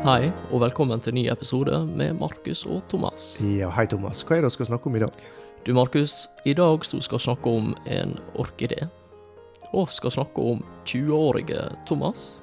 [0.00, 3.34] Hei, og velkommen til en ny episode med Markus og Thomas.
[3.44, 4.22] Ja, hei Thomas.
[4.24, 5.24] Hva er det vi skal snakke om i dag?
[5.66, 6.14] Du, Markus,
[6.48, 8.86] i dag så skal vi snakke om en orkidé.
[9.76, 12.38] Og skal snakke om 20-årige Thomas.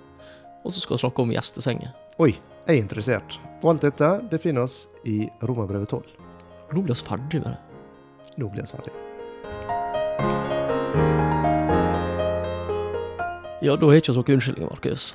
[0.61, 1.95] Og så skal vi snakke om gjestesenger.
[2.21, 2.35] Oi,
[2.67, 3.39] jeg er interessert.
[3.63, 6.03] Og alt dette det finner oss i Romerbrevet 12.
[6.75, 8.35] Nå blir vi ferdig med det.
[8.37, 8.93] Nå blir vi ferdig.
[13.65, 15.09] Ja, da har ikke vi noen unnskyldning, Markus.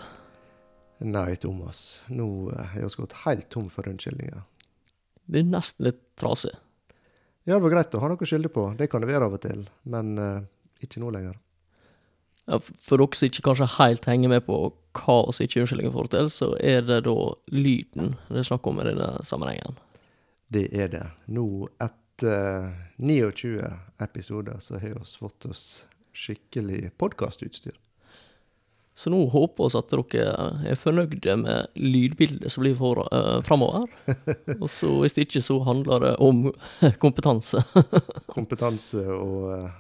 [1.03, 2.03] Nei, Thomas.
[2.09, 4.43] Nå eh, har vi gått helt tom for unnskyldninger.
[5.27, 6.53] Det er nesten litt trasig.
[7.43, 8.69] Ja, det var greit å ha noe å skylde på.
[8.79, 9.65] Det kan det være av og til.
[9.91, 10.45] Men uh,
[10.83, 11.39] ikke nå lenger.
[12.47, 14.59] Ja, for dere som ikke kanskje helt henger med på
[14.99, 17.17] hva vi ikke unnskyldninger får til, så er det da
[17.55, 19.79] lyden det er snakk om i denne sammenhengen.
[20.53, 21.05] Det er det.
[21.33, 21.47] Nå,
[21.83, 23.71] etter 29
[24.05, 25.69] episoder, så har vi fått oss
[26.13, 27.79] skikkelig podkastutstyr.
[28.95, 30.33] Så nå håper vi at dere
[30.69, 33.87] er fornøyde med lydbildet som blir for, uh, framover.
[34.61, 36.51] Og så hvis det ikke, så handler det om
[37.05, 37.63] kompetanse.
[38.37, 39.71] Kompetanse og uh,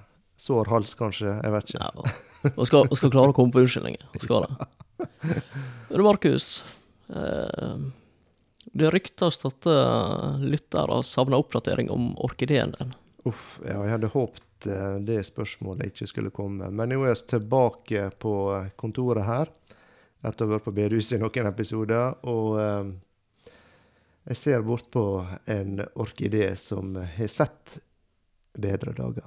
[0.40, 1.28] sår hals, kanskje.
[1.28, 1.82] Jeg vet ikke.
[1.84, 4.08] Ja, og skal, og skal klare å komme på unnskyldninger.
[4.16, 4.70] Og skal det.
[5.90, 6.46] Men du, Markus.
[7.12, 7.90] uh,
[8.72, 9.66] det ryktes at
[10.40, 12.94] lyttere savner oppdatering om orkideen din.
[13.28, 16.70] Uff, ja, jeg hadde håpet eh, det spørsmålet ikke skulle komme.
[16.70, 19.52] Men nå er vi tilbake på eh, kontoret her,
[20.22, 22.18] etter å ha vært på bedehuset i noen episoder.
[22.30, 22.92] Og eh,
[24.30, 25.04] jeg ser bort på
[25.50, 27.78] en orkidé som har sett
[28.52, 29.26] bedre dager.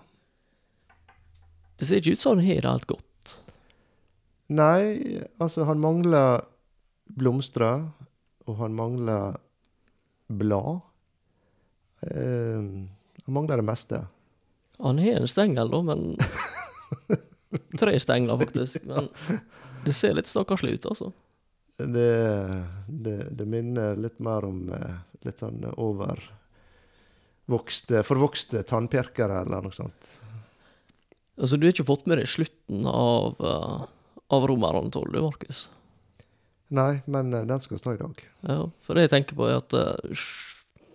[1.76, 3.34] Det ser ikke ut som han har det alt godt.
[4.56, 6.46] Nei, altså, han mangler
[7.18, 7.88] blomster,
[8.46, 9.40] og han mangler
[10.30, 10.84] blad.
[12.06, 12.86] Uh,
[13.26, 14.04] han mangler det meste.
[14.84, 16.18] Han har en stengel, da, men
[17.80, 18.84] Tre stengler, faktisk.
[18.84, 19.08] Men
[19.86, 21.12] det ser litt stakkarslig ut, altså.
[21.78, 24.96] Det, det, det minner litt mer om eh,
[25.28, 26.34] litt sånn overvokste,
[28.08, 30.22] forvokste tannpirkere eller noe sånt.
[31.36, 33.84] Altså, du har ikke fått med deg slutten av, uh,
[34.32, 35.70] av Romerne 12, du, Markus?
[36.76, 38.16] Nei, men eh, den skal stå i dag.
[38.48, 39.70] Ja, for det jeg tenker på, er at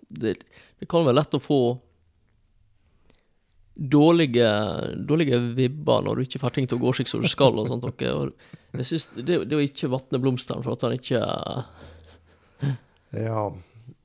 [0.09, 0.33] det,
[0.81, 1.61] det kan være lett å få
[3.81, 4.49] dårlige,
[5.09, 7.57] dårlige vibber når du ikke får ting til å gå slik som du skal.
[7.57, 7.87] og sånt.
[7.89, 8.05] Og
[8.77, 11.25] jeg synes det, det å ikke vatne blomstene for at han ikke
[13.17, 13.51] Ja.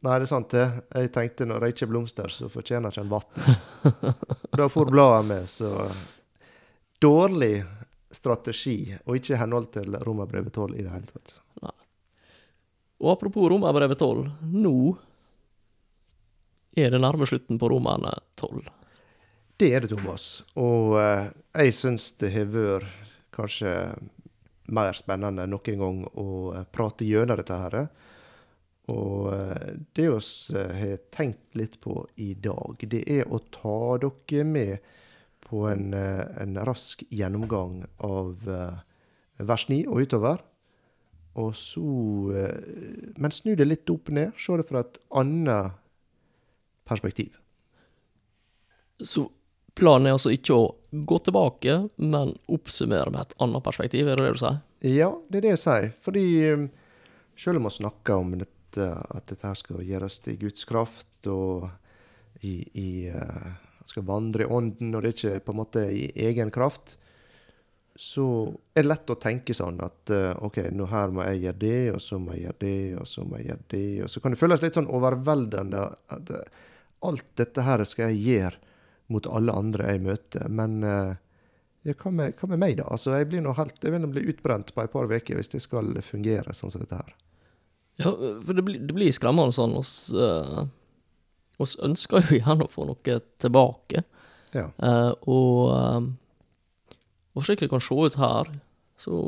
[0.05, 0.65] Nei, det er sant det.
[0.93, 3.47] Jeg tenkte når det ikke er blomster, så fortjener ikke en vann.
[4.59, 5.71] da får bladet med, så
[7.01, 7.57] Dårlig
[8.13, 11.33] strategi, og ikke i henhold til Romerbrevet 12 i det hele tatt.
[13.03, 14.77] Og apropos Romerbrevet 12, nå
[16.79, 18.63] er det nærme slutten på Romerne 12.
[19.55, 20.43] Det er det, Thomas.
[20.59, 22.89] Og eh, jeg syns det har vært
[23.35, 23.71] kanskje
[24.75, 27.85] mer spennende enn noen gang å eh, prate gjennom dette her.
[28.93, 33.95] Og eh, det vi eh, har tenkt litt på i dag, det er å ta
[34.01, 34.91] dere med
[35.45, 38.45] på en, eh, en rask gjennomgang av
[39.37, 40.43] vers 9 og utover.
[41.35, 41.83] Og så
[43.19, 44.31] Men snu det litt opp ned.
[44.39, 45.73] Se det fra et annet
[46.87, 47.35] perspektiv.
[49.03, 49.25] Så
[49.75, 50.65] planen er altså ikke å
[51.05, 54.59] gå tilbake, men oppsummere med et annet perspektiv, er det det du sier?
[54.85, 55.87] Ja, det er det jeg sier.
[56.05, 56.25] Fordi
[56.55, 56.67] um,
[57.39, 61.67] selv om vi snakker om dette, at dette her skal gjøres til Guds kraft, og
[62.45, 63.55] i, i uh,
[63.87, 66.95] skal vandre i ånden, og det er ikke på en måte i egen kraft,
[67.95, 68.25] så
[68.75, 71.81] er det lett å tenke sånn at uh, OK, nå her må jeg gjøre det,
[71.95, 73.89] og så må jeg gjøre det, og så må jeg gjøre det.
[74.05, 75.83] Og så kan det føles litt sånn overveldende
[76.15, 76.63] at uh,
[77.07, 78.64] alt dette her skal jeg gjøre
[79.13, 80.47] mot alle andre jeg møter.
[80.49, 81.13] Men uh,
[81.85, 82.87] ja, hva, med, hva med meg, da?
[82.89, 85.53] Altså, jeg, blir nå helt, jeg vil nå bli utbrent på et par uker hvis
[85.53, 87.13] det skal fungere sånn som dette her.
[88.01, 89.75] Ja, for det blir, det blir skremmende sånn.
[89.79, 90.11] Oss,
[91.61, 94.03] oss ønsker jo gjerne å få noe tilbake.
[94.55, 94.69] Ja.
[94.79, 96.95] Uh, og, eh,
[97.35, 98.51] og slik det kan se ut her,
[98.99, 99.21] så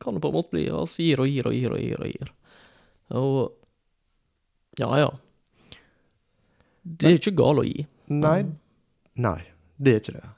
[0.00, 2.00] kan det på en måte bli oss gir og gir og gir og gir.
[2.00, 2.30] Og gir.
[3.20, 5.10] Og ja, ja.
[6.82, 7.84] Det er ikke galt å gi.
[8.10, 8.38] Nei,
[9.20, 9.40] nei,
[9.76, 10.28] det er ikke det.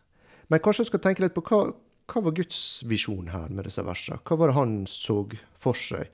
[0.52, 1.60] Men kanskje vi skal tenke litt på hva,
[2.12, 4.20] hva var Guds visjon her med disse versene?
[4.26, 5.22] Hva var det han så
[5.62, 6.08] for seg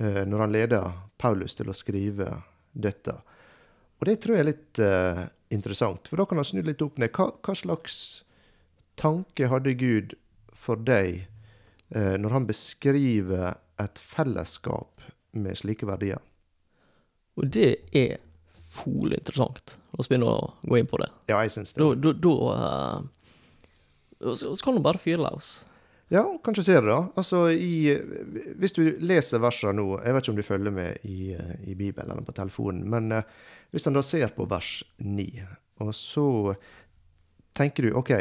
[0.00, 0.80] eh, når han leda
[1.22, 2.28] Paulus til å skrive
[2.72, 3.16] dette?
[4.02, 5.22] Og det tror jeg er litt eh,
[5.54, 7.14] interessant, for da kan han snu litt opp ned.
[7.14, 7.96] Hva, hva slags
[9.00, 10.16] tanke hadde Gud
[10.52, 11.22] for deg
[11.94, 16.20] eh, når han beskriver et fellesskap med slike verdier?
[17.38, 18.18] Og det er
[18.72, 19.76] fole interessant.
[19.98, 21.10] Oss begynne å gå inn på det.
[21.30, 21.82] Ja, jeg syns det.
[21.82, 25.54] Da, da, da eh, så, så kan du bare fyre løs.
[26.12, 27.06] Ja, kanskje ser det, da.
[27.16, 27.94] Altså, i,
[28.60, 31.76] hvis du leser versene nå Jeg vet ikke om du følger med i, eh, i
[31.78, 33.24] Bibelen eller på telefonen, men uh,
[33.72, 35.24] hvis en da ser på vers 9,
[35.80, 36.26] og så
[37.56, 38.12] tenker du OK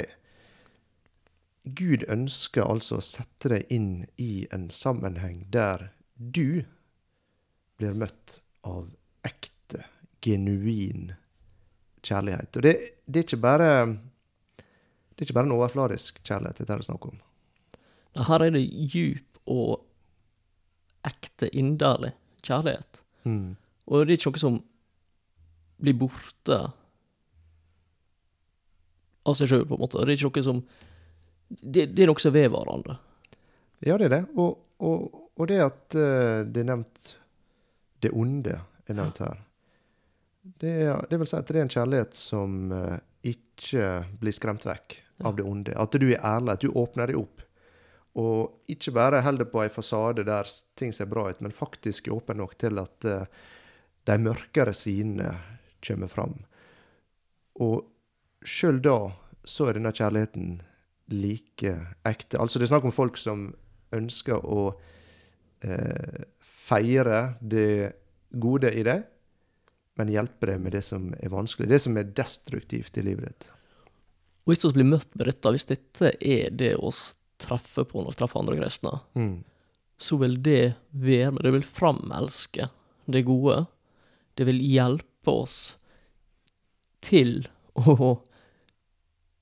[1.67, 6.63] Gud ønsker altså å sette deg inn i en sammenheng der du
[7.77, 8.87] blir møtt av
[9.27, 9.60] ekte,
[10.21, 11.11] genuin
[12.05, 12.57] kjærlighet.
[12.57, 12.75] Og det,
[13.05, 17.19] det, er bare det er ikke bare en overfladisk kjærlighet dette er snakk om.
[18.17, 19.81] Her er det djup og
[21.07, 22.13] ekte, inderlig
[22.45, 23.01] kjærlighet.
[23.23, 23.55] Mm.
[23.87, 24.59] Og det er ikke noe som
[25.81, 26.59] blir borte
[29.21, 30.01] av seg sjøl, på en måte.
[30.01, 30.63] Det er ikke noe som
[31.51, 32.93] Det, det er noe som er vedvarende.
[33.83, 34.21] Ja, det er det.
[34.39, 37.09] Og, og, og det at uh, det er nevnt
[38.01, 38.55] det onde
[38.87, 39.41] er nevnt her.
[40.41, 43.87] Det, er, det vil si at det er en kjærlighet som uh, ikke
[44.21, 44.97] blir skremt vekk
[45.27, 45.75] av det onde.
[45.77, 47.43] At du er ærlig, at du åpner deg opp.
[48.21, 50.49] Og ikke bare holder på ei fasade der
[50.79, 53.29] ting ser bra ut, men faktisk er åpen nok til at uh,
[54.09, 55.35] de mørkere sidene
[55.85, 56.39] kommer fram.
[57.61, 57.85] Og
[58.45, 58.97] sjøl da
[59.45, 60.61] så er denne kjærligheten
[61.11, 61.73] like
[62.07, 62.39] ekte.
[62.39, 63.49] Altså det er snakk om folk som
[63.95, 64.71] ønsker å
[65.65, 67.93] eh, feire det
[68.31, 69.03] gode i deg,
[69.99, 71.67] men hjelpe deg med det som er vanskelig.
[71.69, 73.49] Det som er destruktivt i livet ditt.
[74.45, 77.11] Og hvis vi blir møtt med dette, hvis dette er det oss
[77.41, 79.43] treffer på når vi treffer andre kristne, Mm.
[80.01, 81.43] så vil det være med.
[81.43, 82.69] Det vil framelske
[83.11, 83.65] det gode.
[84.35, 85.75] Det vil hjelpe oss
[87.01, 88.15] til å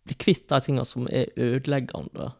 [0.10, 2.32] bli kvitt de tingene som er ødeleggende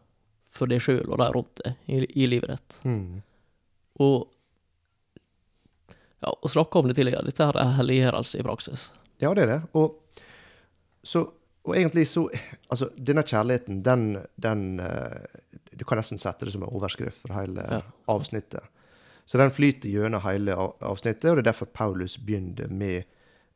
[0.50, 2.76] for deg sjøl og de rundt deg i, i livet ditt.
[2.84, 3.20] Mm.
[4.02, 4.28] Og
[6.22, 8.88] ja, og snakka om det tidligere, dette her er helliggjørelse i praksis.
[9.20, 9.60] Ja, det er det.
[9.76, 9.96] Og,
[11.04, 11.26] så,
[11.64, 12.26] og egentlig så
[12.70, 15.24] Altså, denne kjærligheten, den, den eh,
[15.76, 17.80] Du kan nesten sette det som en overskrift for hele Ja.
[18.08, 18.62] avsnittet.
[19.26, 23.04] Så den flyter gjennom hele avsnittet, og det er derfor Paulus begynner med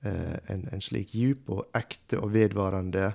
[0.05, 3.14] eh, en, en slik djup og ekte og vedvarende,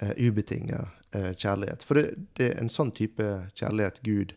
[0.00, 0.82] eh, ubetinga
[1.14, 1.82] eh, kjærlighet.
[1.86, 2.04] For det,
[2.36, 3.24] det er en sånn type
[3.56, 4.34] kjærlighet Gud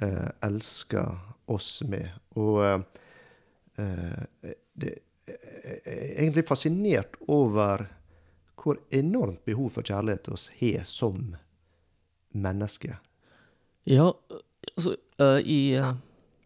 [0.00, 2.08] eh, elsker oss med.
[2.40, 3.03] Og eh, eh,
[3.74, 4.90] det
[5.26, 7.86] er egentlig fascinert over
[8.64, 11.34] hvor enormt behov for kjærlighet oss har som
[12.34, 12.96] mennesker.
[13.84, 14.14] Ja,
[14.76, 15.92] altså, eh, i, eh,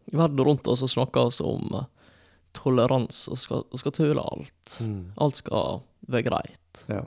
[0.04, 1.84] i verden rundt oss så snakker vi om uh,
[2.56, 4.80] toleranse og skal, og skal tåle alt.
[5.22, 6.82] Alt skal være greit.
[6.90, 7.04] Ja.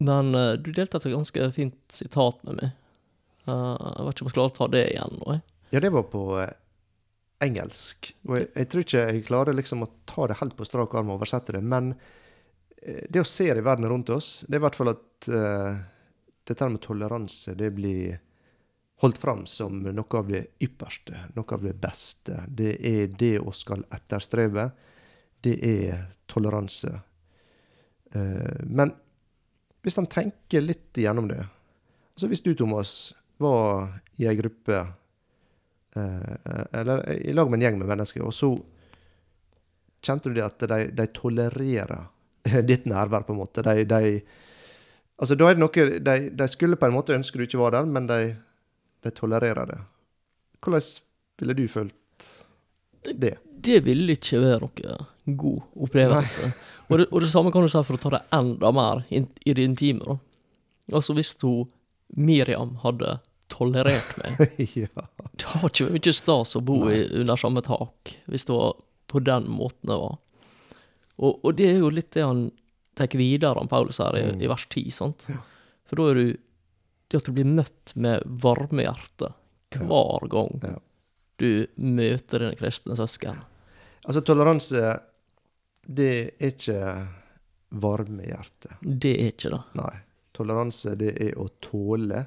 [0.00, 2.76] Men uh, du delte et ganske fint sitat med meg.
[3.46, 5.36] Uh, jeg vet ikke om jeg klarer å ta det igjen nå.
[5.36, 5.44] jeg.
[5.74, 6.54] ja, det var på eh,
[7.42, 8.12] engelsk.
[8.28, 11.10] Og jeg, jeg tror ikke jeg klarer liksom å ta det helt på strak arm
[11.12, 11.62] og oversette det.
[11.64, 11.92] Men
[12.82, 15.28] eh, det å se det i verden rundt oss, det er i hvert fall at
[15.32, 15.76] uh,
[16.46, 18.18] dette med toleranse, det blir
[19.02, 22.40] holdt fram som noe av det ypperste, noe av det beste.
[22.48, 24.70] Det er det vi skal etterstrebe.
[25.44, 26.94] Det er toleranse.
[28.16, 28.94] Uh, men
[29.84, 31.44] hvis en tenker litt igjennom det
[32.16, 34.78] Altså hvis du, Thomas, var i ei gruppe
[35.96, 38.52] Eller i lag med en gjeng med mennesker, og så
[40.04, 42.08] kjente du det at de, de tolererer
[42.68, 43.64] ditt nærvær, på en måte.
[43.66, 44.20] De, de
[45.16, 47.72] Altså, da er det noe de, de skulle på en måte ønske du ikke var
[47.72, 48.34] der, men de,
[49.00, 49.78] de tolererer det.
[50.60, 50.90] Hvordan
[51.40, 52.26] ville du følt
[53.14, 53.38] det?
[53.64, 56.50] Det ville ikke være noe god opplevelse.
[56.90, 59.24] Og det, og det samme kan du si for å ta det enda mer in,
[59.42, 60.04] i det intime.
[60.04, 60.14] da.
[60.94, 61.64] Altså hvis hun
[62.14, 63.16] Miriam hadde
[63.50, 64.52] tolerert meg,
[64.84, 65.06] ja.
[65.52, 68.74] Det var ikke mye stas å bo i, under samme tak, hvis det var
[69.10, 70.16] på den måten det var.
[71.16, 72.48] Og, og det er jo litt det han
[72.96, 74.42] tar videre, han Paulus her, i, Mm.
[74.42, 75.26] i vers 10, sant?
[75.86, 76.36] For da er du
[77.08, 79.28] Det at du blir møtt med varme hjerte
[79.76, 80.72] hver gang Ja.
[81.38, 83.36] du møter dine kristne søsken.
[84.04, 84.98] Altså, toleranse,
[85.86, 86.08] det
[86.40, 86.80] er ikke
[87.70, 88.74] varme hjerte.
[88.82, 89.60] Det er ikke det.
[89.78, 89.92] Nei.
[90.34, 92.24] Toleranse, det er å tåle.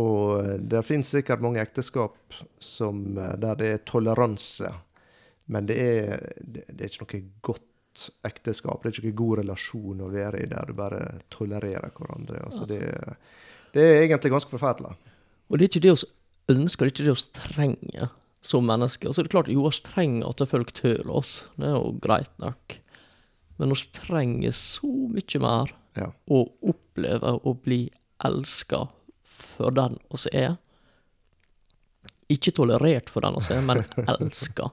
[0.00, 4.70] Og det finnes sikkert mange ekteskap som, eh, der det er toleranse,
[5.50, 7.66] men det er, det, det er ikke noe godt
[8.28, 8.82] ekteskap.
[8.82, 11.00] Det er ikke noen god relasjon å være i der du bare
[11.34, 12.44] tolererer hverandre.
[12.46, 12.78] Altså det,
[13.74, 14.94] det er egentlig ganske forferdelig.
[15.50, 18.12] Og det er ikke det vi ønsker, det er ikke det vi trenger
[18.46, 19.10] som mennesker.
[19.10, 22.30] Altså det er klart, jo, vi trenger at folk tøler oss, det er jo greit
[22.40, 22.78] nok.
[23.60, 26.12] Men vi trenger så mye mer Ja.
[26.30, 27.90] å oppleve å bli
[28.24, 28.84] elska
[29.42, 30.56] for den oss er.
[32.30, 33.82] Ikke tolerert for den oss er, men
[34.14, 34.70] elska.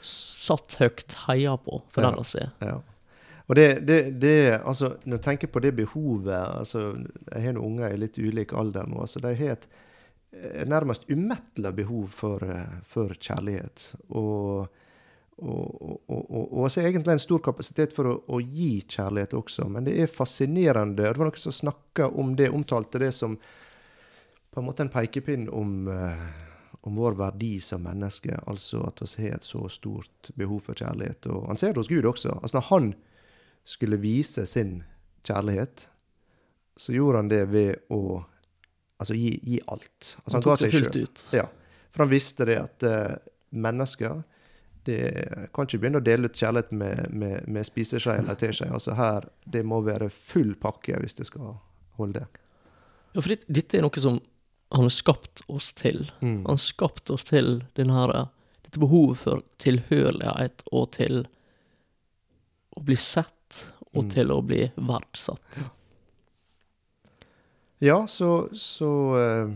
[0.00, 2.10] Satt høyt, heia på for Ja.
[2.10, 2.52] den oss er.
[2.62, 2.78] Ja.
[3.48, 6.82] Og det, det, det altså, Når jeg tenker på det behovet altså,
[7.32, 9.00] Jeg har noen unger i litt ulik alder nå.
[9.00, 9.64] altså De har et
[10.36, 13.94] eh, nærmest umettelig behov for, eh, for kjærlighet.
[14.10, 14.68] Og,
[15.38, 19.32] og, og, og, og så er egentlig en stor kapasitet for å, å, gi kjærlighet
[19.40, 19.68] også.
[19.72, 21.00] Men det er fascinerende.
[21.08, 23.38] Det var noen som snakka om det, omtalte det som
[24.58, 26.28] på en måte en pekepinn om uh,
[26.88, 31.26] om vår verdi som menneske, altså at vi har et så stort behov for kjærlighet.
[31.26, 32.38] Og han ser det hos Gud også.
[32.42, 32.88] Altså Når han
[33.64, 34.82] skulle vise sin
[35.26, 35.88] kjærlighet,
[36.76, 38.22] så gjorde han det ved å
[38.98, 40.16] altså, gi, gi alt.
[40.24, 41.24] Altså, han, han det fullt ut.
[41.34, 41.44] Ja.
[41.90, 43.16] For han visste det at uh,
[43.50, 44.22] mennesker
[44.88, 45.02] det
[45.52, 48.70] kan ikke begynne å dele ut kjærlighet med, med, med spiseskje eller teskje.
[48.72, 51.58] Altså her, det må være full pakke hvis det skal
[51.98, 52.24] holde.
[53.12, 54.22] Ja, for dette er noe som
[54.68, 56.10] han har skapt oss til.
[56.20, 56.36] Mm.
[56.36, 58.26] Han har skapt oss til denne,
[58.64, 61.24] dette behovet for tilhørighet og til
[62.76, 63.62] å bli sett
[63.94, 64.10] og mm.
[64.12, 65.58] til å bli verdsatt.
[67.78, 69.50] Ja, så, så uh,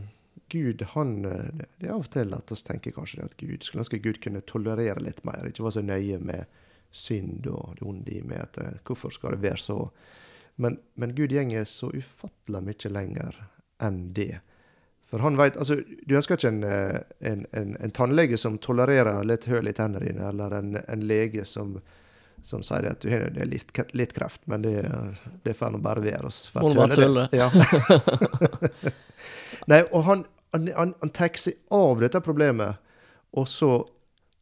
[0.53, 3.83] Gud, han Det er av og til at vi tenker kanskje det at Gud skulle
[3.83, 6.61] ønske Gud kunne tolerere litt mer, ikke være så nøye med
[6.93, 8.47] synd og det onde i meg.
[8.47, 9.79] at uh, Hvorfor skal det være så?
[10.57, 13.39] Men, men Gud gjenger så ufattelig mye lenger
[13.83, 14.41] enn det.
[15.13, 15.77] For han vet, altså,
[16.09, 20.07] Du ønsker ikke en, eh, en, en, en tannlege som tolererer litt høl i tennene
[20.07, 21.75] dine, eller en, lege som,
[22.41, 24.87] som, sier at du har litt, litt, kreft, men det,
[25.45, 26.31] det får nå bare være.
[26.31, 26.47] oss.
[26.57, 27.27] Må bare tølle.
[27.37, 27.51] Ja.
[29.71, 30.25] Nei, og han,
[30.57, 32.81] han, han, han tar seg av dette problemet,
[33.37, 33.75] og så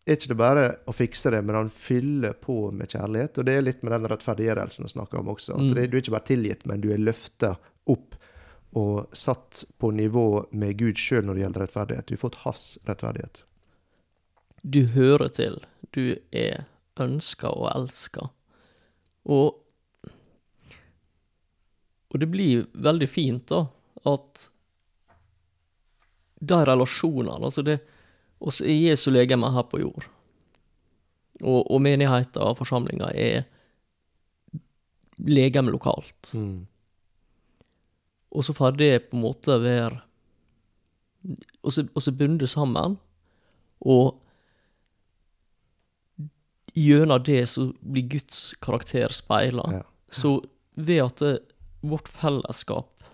[0.07, 3.43] er ikke det bare å fikse det, men han fyller på med kjærlighet.
[3.43, 5.59] Og det er litt med den rettferdiggjørelsen vi snakker om også.
[5.59, 5.75] At mm.
[5.75, 7.57] du er ikke bare tilgitt, men du er løfta
[7.91, 8.20] opp
[8.77, 12.07] og satt på nivå med Gud sjøl når det gjelder rettferdighet.
[12.07, 13.43] Du har fått hans rettferdighet.
[14.63, 15.59] Du hører til.
[15.97, 16.67] Du er
[17.01, 18.29] ønska og elska.
[19.27, 19.59] Og
[22.11, 23.69] Og det blir veldig fint, da,
[24.11, 24.49] at
[26.41, 27.79] de relasjonene Altså, det
[28.41, 30.09] oss er Jesu legeme her på jord.
[31.41, 33.45] Og, og menigheten og forsamlinga er
[35.21, 36.33] legeme lokalt.
[36.33, 36.67] Mm.
[38.31, 40.03] Og så får det på en måte være
[41.63, 42.95] Og så bundet sammen,
[43.85, 44.17] og
[46.73, 49.67] gjennom det så blir Guds karakter speila.
[49.75, 49.83] Ja.
[50.09, 50.39] Så
[50.75, 51.35] ved at det,
[51.81, 53.05] vårt fellesskap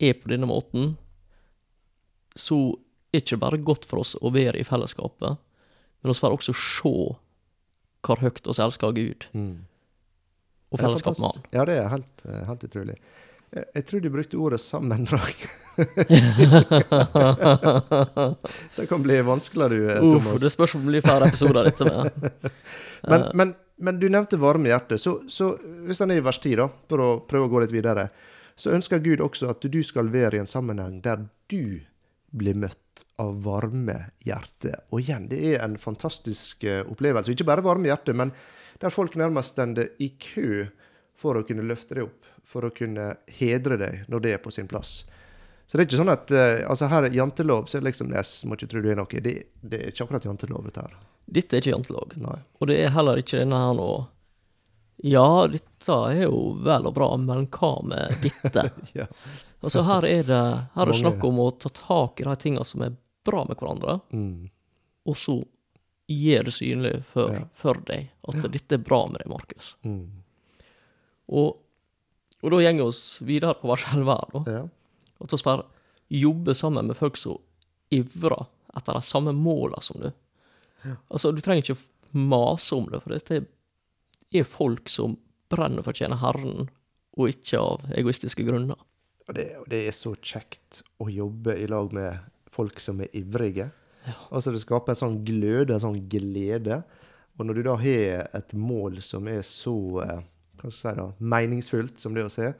[0.00, 0.98] er på denne måten,
[2.36, 2.58] så
[3.10, 5.40] er det ikke bare godt for oss å være i fellesskapet,
[6.00, 6.94] men vi får også se
[8.00, 9.26] hvor høyt vi elsker Gud.
[9.36, 9.66] Mm.
[10.70, 11.48] Og fellesskap med Han.
[11.52, 12.96] Ja, det er helt, eh, helt utrolig.
[13.50, 15.34] Jeg tror de brukte ordet sammendrag.
[18.76, 20.34] det kan bli vanskeligere, Thomas.
[20.34, 22.10] Uff, det spørs om det blir flere episoder dette med.
[23.10, 24.98] men, men, men, du nevnte varme hjerte.
[25.02, 27.74] Så, så hvis den er i vers 10, da, for å prøve å gå litt
[27.74, 28.06] videre,
[28.54, 31.80] så ønsker Gud også at du skal være i en sammenheng der du
[32.30, 34.76] blir møtt av varme hjerte.
[34.94, 37.32] Og igjen, det er en fantastisk uh, opplevelse.
[37.34, 38.30] Ikke bare varme hjerte, men
[38.80, 40.68] der folk nærmest stender i kø
[41.20, 44.52] for å kunne løfte deg opp for å kunne hedre deg når det er på
[44.54, 45.02] sin plass.
[45.66, 48.08] Så det er ikke sånn at uh, altså her er jantelov, så er det liksom
[48.10, 49.20] yes, må ikke tro du er noe.
[49.22, 50.96] Det, det, er ikke akkurat jantelov, dette her.
[51.30, 52.16] Dette er ikke jantelov.
[52.18, 52.38] Nei.
[52.58, 53.90] Og det er heller ikke denne her nå
[55.06, 58.66] Ja, dette er jo vel og bra, men hva med dette?
[58.98, 59.06] ja.
[59.60, 60.42] Altså her er det
[60.74, 62.96] her er snakk om å ta tak i de tingene som er
[63.28, 64.48] bra med hverandre, mm.
[65.06, 65.36] og så
[66.10, 67.44] gjøre det synlig for, ja.
[67.54, 68.50] for deg at ja.
[68.50, 69.74] dette er bra med deg, Markus.
[69.86, 70.19] Mm.
[71.30, 71.58] Og
[72.40, 74.68] og da går vi videre på 11 her, Ja.
[75.20, 75.64] Og vi får
[76.08, 77.38] jobbe sammen med folk som
[77.90, 78.46] ivrer
[78.76, 80.12] etter de samme måla som du.
[80.82, 80.96] Ja.
[81.10, 81.82] Altså, du trenger ikke
[82.16, 83.44] mase om det, for dette
[84.32, 85.18] er folk som
[85.50, 86.70] brenner for å tjene Herren,
[87.18, 88.78] og ikke av egoistiske grunner.
[89.28, 92.16] Og det, det, er så kjekt å jobbe i lag med
[92.50, 93.68] folk som er ivrige.
[94.06, 94.16] Ja.
[94.30, 96.80] Altså Det skaper en sånn gløde, en sånn glede.
[97.36, 100.22] Og når du da har et mål som er så eh,
[100.60, 102.52] hva skal jeg si da, meningsfullt som det å se,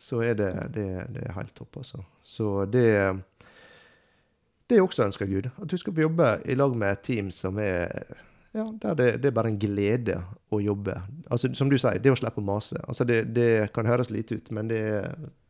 [0.00, 2.04] så er det, det, det er helt topp, altså.
[2.24, 3.22] Så det
[4.68, 5.50] Det også ønsker Gud.
[5.60, 8.16] At du skal få jobbe i lag med et team som er
[8.54, 10.14] ja, der det, det, er bare en glede
[10.50, 10.94] å jobbe.
[11.28, 12.78] Altså, Som du sier, det å slippe å mase.
[12.88, 14.80] Altså, det, det kan høres lite ut, men det,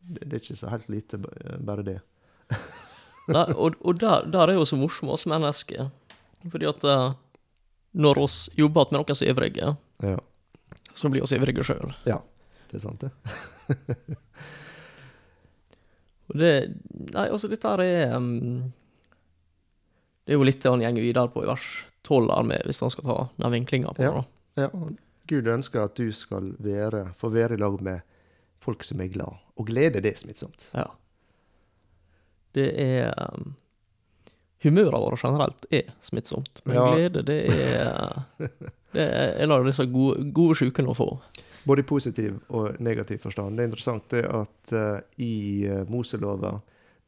[0.00, 1.20] det, er ikke så helt lite,
[1.60, 1.98] bare det.
[3.34, 5.92] Nei, og, og der, der, er jo så morsomme oss mennesker.
[6.50, 7.12] Fordi at uh,
[7.92, 10.18] når vi jobber med noen som er ivrige, ja
[10.94, 11.92] så blir vi ivrige sjøl.
[12.08, 12.20] Ja,
[12.70, 13.10] det er sant, det.
[16.28, 16.52] og det
[17.14, 18.72] Nei, altså, dette her er um,
[20.24, 21.66] Det er jo litt det han går videre på i vers
[22.04, 24.12] 12 hvis han skal ta den vinklinga på ja.
[24.18, 24.64] det.
[24.64, 24.68] Ja,
[25.30, 28.04] Gud ønsker at du skal være, få være i lag med
[28.60, 29.40] folk som er glad.
[29.56, 30.68] Og glede, det er smittsomt.
[30.76, 30.90] Ja.
[32.54, 33.54] Det er um,
[34.64, 36.84] Humøret vårt generelt er smittsomt, men Ja.
[36.94, 38.24] glede, det er
[38.94, 41.08] Det er en av disse gode, gode sjukene å få.
[41.64, 43.56] Både i positiv og negativ forstand.
[43.56, 46.58] Det er interessant det at uh, i uh, Moselova,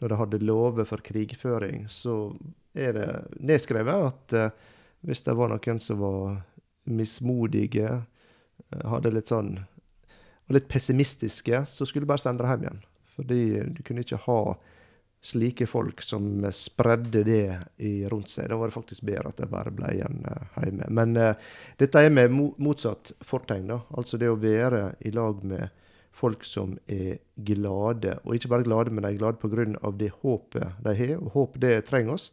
[0.03, 2.33] når de hadde lover for krigføring, så
[2.77, 4.73] er det nedskrevet at uh,
[5.07, 6.41] hvis det var noen som var
[6.87, 7.91] mismodige,
[8.73, 9.57] eh, hadde litt sånn
[10.47, 12.83] var litt pessimistiske, så skulle du bare sende dem hjem igjen.
[13.17, 13.41] Fordi
[13.75, 14.41] du kunne ikke ha
[15.27, 17.47] slike folk som spredde det
[17.83, 18.51] i, rundt seg.
[18.51, 20.91] Da var det faktisk bedre at de bare ble igjen eh, hjemme.
[20.99, 21.33] Men uh,
[21.81, 23.73] dette er med motsatt fortegn.
[23.73, 23.81] da.
[23.99, 25.69] Altså det å være i lag med
[26.17, 28.17] folk som er glade.
[28.25, 29.91] Og ikke bare glade, men de er glade pga.
[29.93, 31.17] det håpet de har.
[31.21, 32.31] Og håp, det trenger oss.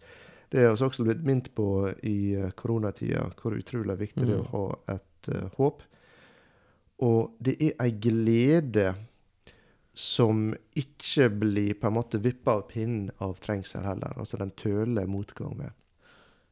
[0.53, 4.43] Det er vi også blitt minnet på i eh, koronatida, hvor utrolig viktig det er
[4.43, 5.81] å ha et uh, håp.
[7.03, 8.93] Og det er ei glede
[9.93, 14.15] som ikke blir på en måte vippa av pinnen av trengsel heller.
[14.17, 15.75] Altså den tøler motgang med.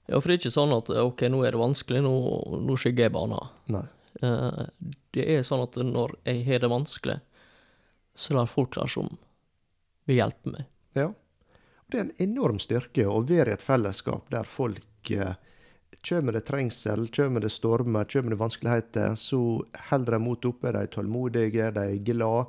[0.06, 2.14] Ja, for det er ikke sånn at OK, nå er det vanskelig, nå,
[2.62, 3.52] nå skygger jeg banen.
[3.72, 3.86] Nei.
[4.22, 4.64] Eh,
[5.16, 7.18] det er sånn at når jeg har det vanskelig,
[8.14, 9.08] så er det folk der som
[10.10, 10.68] vil hjelpe meg.
[10.98, 11.08] Ja.
[11.12, 15.38] Og det er en enorm styrke å være i et fellesskap der folk eh,
[16.02, 19.38] Kommer det trengsel, kommer det stormer, kommer det vanskeligheter, så
[19.92, 20.72] holder de motet oppe.
[20.74, 22.48] De er tålmodige, de er glade.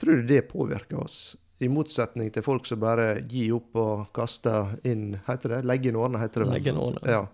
[0.00, 1.36] Tror du det påvirker oss?
[1.58, 5.64] I motsetning til folk som bare gir opp og kaster inn Heter det?
[5.66, 6.52] Legge inn årene, heter det.
[6.52, 7.10] Legger Legge inn årene.
[7.10, 7.24] Ja.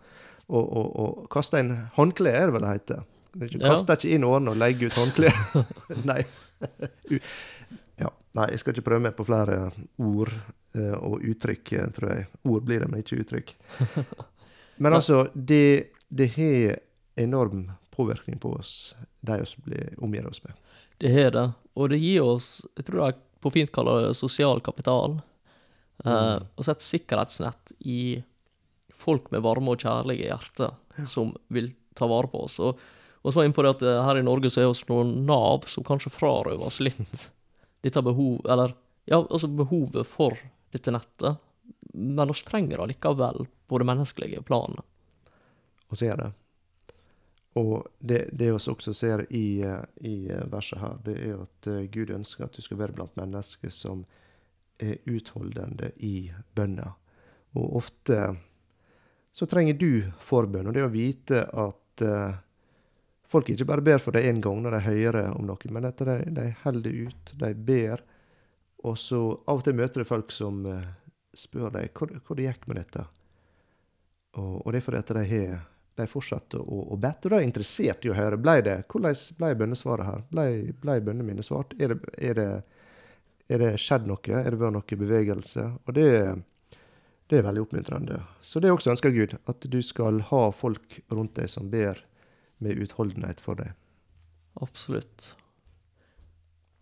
[0.49, 3.05] Og, og, og kaste inn håndkle, er det vel det heter.
[3.35, 3.71] Det er ikke- Ja.
[3.75, 5.33] Kaste ikke inn årene og legge ut håndkle.
[6.11, 6.23] Nei.
[8.01, 8.11] Ja.
[8.35, 9.59] Nei, jeg skal ikke prøve meg på flere
[10.03, 10.33] ord
[10.75, 12.27] eh, og uttrykk, eh, tror jeg.
[12.51, 13.55] Ord blir det, men ikke uttrykk.
[14.83, 16.81] Men altså, det, det har
[17.23, 19.37] enorm påvirkning på oss, de
[19.71, 20.57] vi omgir oss med.
[20.99, 21.45] Det har det,
[21.75, 23.13] og det gir oss, jeg tror det
[23.45, 25.19] på fint kaller det sosial kapital,
[26.05, 28.23] eh, og så et sikkerhetsnett i
[29.05, 30.77] folk med varme og kjærlige hjerter,
[31.09, 32.57] som vil ta vare på oss.
[32.65, 32.79] Og,
[33.21, 34.89] og så var jeg inne på det at eh, her i Norge så er vi
[34.93, 37.03] noen Nav som kanskje frarøver oss litt
[37.85, 38.73] dette behov, eller
[39.05, 40.39] ja, altså behovet for
[40.73, 41.43] dette nettet,
[41.95, 44.81] men vi trenger det likevel på det menneskelige planet.
[45.93, 46.31] Og så er det.
[47.55, 51.69] Og det, det vi også ser i, eh, i eh, verset her, det er at
[51.71, 54.03] eh, Gud ønsker at du skal være blant mennesker som
[54.83, 56.89] er utholdende i bønna.
[57.55, 58.19] Og ofte
[59.35, 62.37] så trenger du forbønn, og det å vite at uh,
[63.27, 66.03] folk ikke bare ber for deg én gang når de hører om noe, men at
[66.07, 68.03] de, de holder ut, de ber.
[68.87, 70.87] Og så av og til møter du folk som uh,
[71.35, 73.07] spør deg hvor, hvor det gikk med dette.
[74.39, 77.29] Og, og det er fordi at de har de fortsatte å, å bette.
[77.29, 78.39] og de er interessert i å høre.
[78.41, 80.25] Ble det, hvordan ble bønnesvaret her?
[80.31, 80.47] Ble,
[80.83, 81.77] ble bønnene mine svart?
[81.79, 82.49] Er det, er, det,
[83.53, 84.41] er det skjedd noe?
[84.41, 85.69] Er det vært noe bevegelse?
[85.85, 86.09] Og det,
[87.31, 88.21] det er veldig oppmuntrende.
[88.43, 92.03] Så det også ønsker Gud, at du skal ha folk rundt deg som ber
[92.65, 93.75] med utholdenhet for deg.
[94.63, 95.33] Absolutt.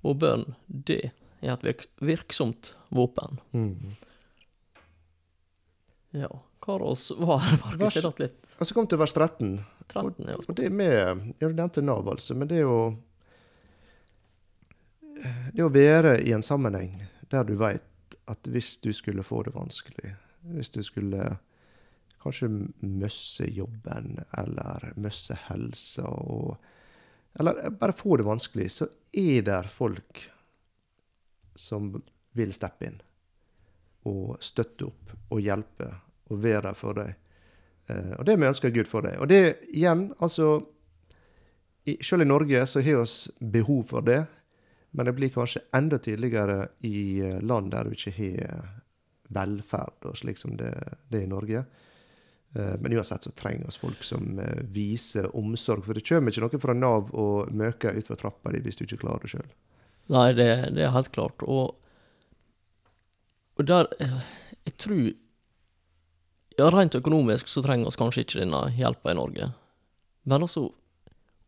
[0.03, 3.39] Og bønn, det er et virk virksomt våpen.
[3.55, 3.95] Mm.
[6.13, 6.29] Ja,
[6.63, 7.97] hva var oss var det, Markus?
[8.05, 9.57] Datt litt Og så kom til vers 13.
[9.91, 10.37] 13, ja.
[10.39, 12.95] Og det med Ja, du nevnte Nav, altså, men det er jo
[15.51, 17.01] Det å være i en sammenheng
[17.33, 20.13] der du veit at hvis du skulle få det vanskelig,
[20.55, 21.39] hvis du skulle
[22.23, 22.51] kanskje
[22.85, 26.59] møsse jobben eller møsse helsa og
[27.41, 30.21] Eller bare få det vanskelig, så er det folk
[31.57, 31.89] som
[32.37, 33.01] vil steppe inn
[34.05, 35.89] og støtte opp og hjelpe
[36.29, 37.22] og være der for deg.
[37.91, 39.19] Eh, og det vi ønsker Gud for deg.
[39.21, 39.43] Og det
[39.73, 40.61] igjen, altså
[41.85, 44.21] i, Selv i Norge så har vi behov for det,
[44.95, 48.69] men det blir kanskje enda tydeligere i eh, land der du ikke har
[49.33, 50.71] velferd, og slik som det,
[51.09, 51.65] det er i Norge.
[52.55, 55.85] Eh, Men uansett så trenger vi folk som eh, viser omsorg.
[55.87, 59.03] For det kommer ikke noe fra Nav og møker utfor trappa di hvis du ikke
[59.07, 59.49] klarer det sjøl.
[60.13, 61.43] Nei, det, det er helt klart.
[61.47, 61.75] Og,
[63.57, 64.19] og der eh,
[64.67, 65.05] Jeg tror
[66.59, 69.51] Ja, rent økonomisk så trenger vi kanskje ikke denne hjelpa i Norge.
[70.29, 70.69] Men altså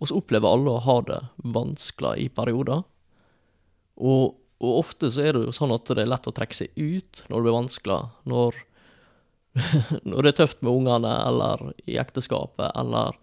[0.02, 1.20] oss opplever alle å ha det
[1.54, 2.82] vanskelig i perioder.
[3.94, 6.72] Og, og ofte så er det jo sånn at det er lett å trekke seg
[6.76, 8.00] ut når det blir vanskelig.
[8.30, 8.58] Når,
[10.10, 13.20] når det er tøft med ungene, eller i ekteskapet, eller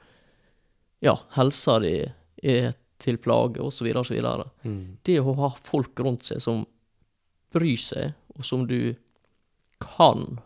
[1.03, 1.95] ja, helsa di
[2.41, 4.17] er til plage, osv., osv.
[4.63, 4.97] Mm.
[5.05, 6.65] Det å ha folk rundt seg som
[7.51, 8.93] bryr seg, og som du
[9.81, 10.39] kan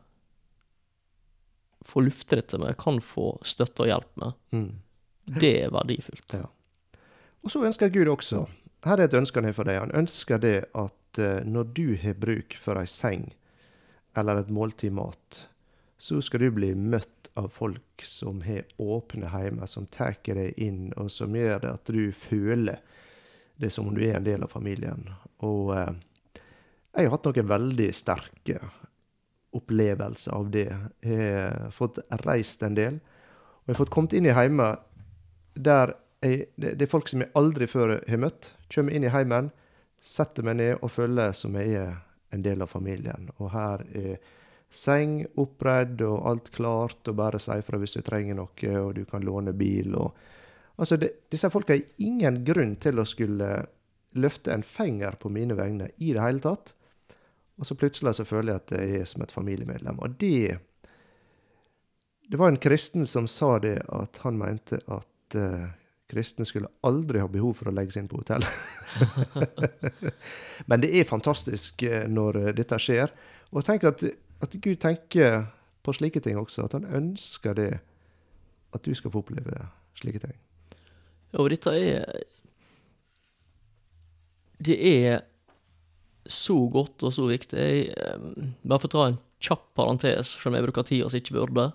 [1.85, 4.71] få lufte dette med, kan få støtte og hjelp med, Mm.
[5.39, 6.33] det er verdifullt.
[6.33, 6.45] Ja.
[7.43, 8.47] Og så ønsker Gud også
[8.85, 9.79] Her er et ønske han har for deg.
[9.79, 13.31] Han ønsker det at eh, når du har bruk for ei seng
[14.15, 15.39] eller et måltid mat,
[15.97, 20.93] så skal du bli møtt av folk som har åpne heimer, som tar deg inn,
[20.97, 22.77] og som gjør det at du føler
[23.57, 25.09] det som om du er en del av familien.
[25.41, 25.95] Og eh,
[26.95, 28.59] jeg har hatt noen veldig sterke
[29.55, 30.69] opplevelser av det.
[31.05, 34.81] Jeg har fått reist en del, og jeg har fått kommet inn i heimer
[35.55, 38.49] der jeg, det, det er folk som jeg aldri før har møtt.
[38.73, 39.51] Kommer inn i heimen,
[40.01, 41.93] setter meg ned og føler som jeg er
[42.33, 43.29] en del av familien.
[43.37, 44.17] Og her er
[44.75, 49.03] seng oppredd og alt klart, og bare si fra hvis du trenger noe, og du
[49.09, 49.95] kan låne bil.
[49.95, 50.15] og
[50.75, 53.51] Altså, det, Disse folka har ingen grunn til å skulle
[54.19, 56.73] løfte en finger på mine vegne i det hele tatt.
[57.59, 59.99] Og så plutselig så føler jeg at jeg er som et familiemedlem.
[59.99, 60.59] Og det
[62.29, 65.67] Det var en kristen som sa det, at han mente at uh,
[66.09, 68.41] kristne skulle aldri ha behov for å legge seg inn på hotell.
[70.69, 73.13] Men det er fantastisk uh, når uh, dette skjer.
[73.53, 74.01] Og tenk at,
[74.41, 75.45] at Gud tenker
[75.85, 76.65] på slike ting også.
[76.65, 77.79] At han ønsker det,
[78.73, 79.67] at du skal få oppleve det,
[80.01, 80.33] slike ting.
[81.37, 82.23] Og dette er
[84.57, 85.21] Det er
[86.25, 87.57] så godt og så viktig.
[87.59, 91.37] Jeg, um, bare for å ta en kjapp parentes, som jeg bruker tida som ikke
[91.37, 91.69] burde.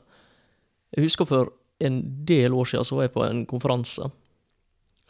[0.96, 4.10] Jeg husker for en del år siden så var jeg på en konferanse.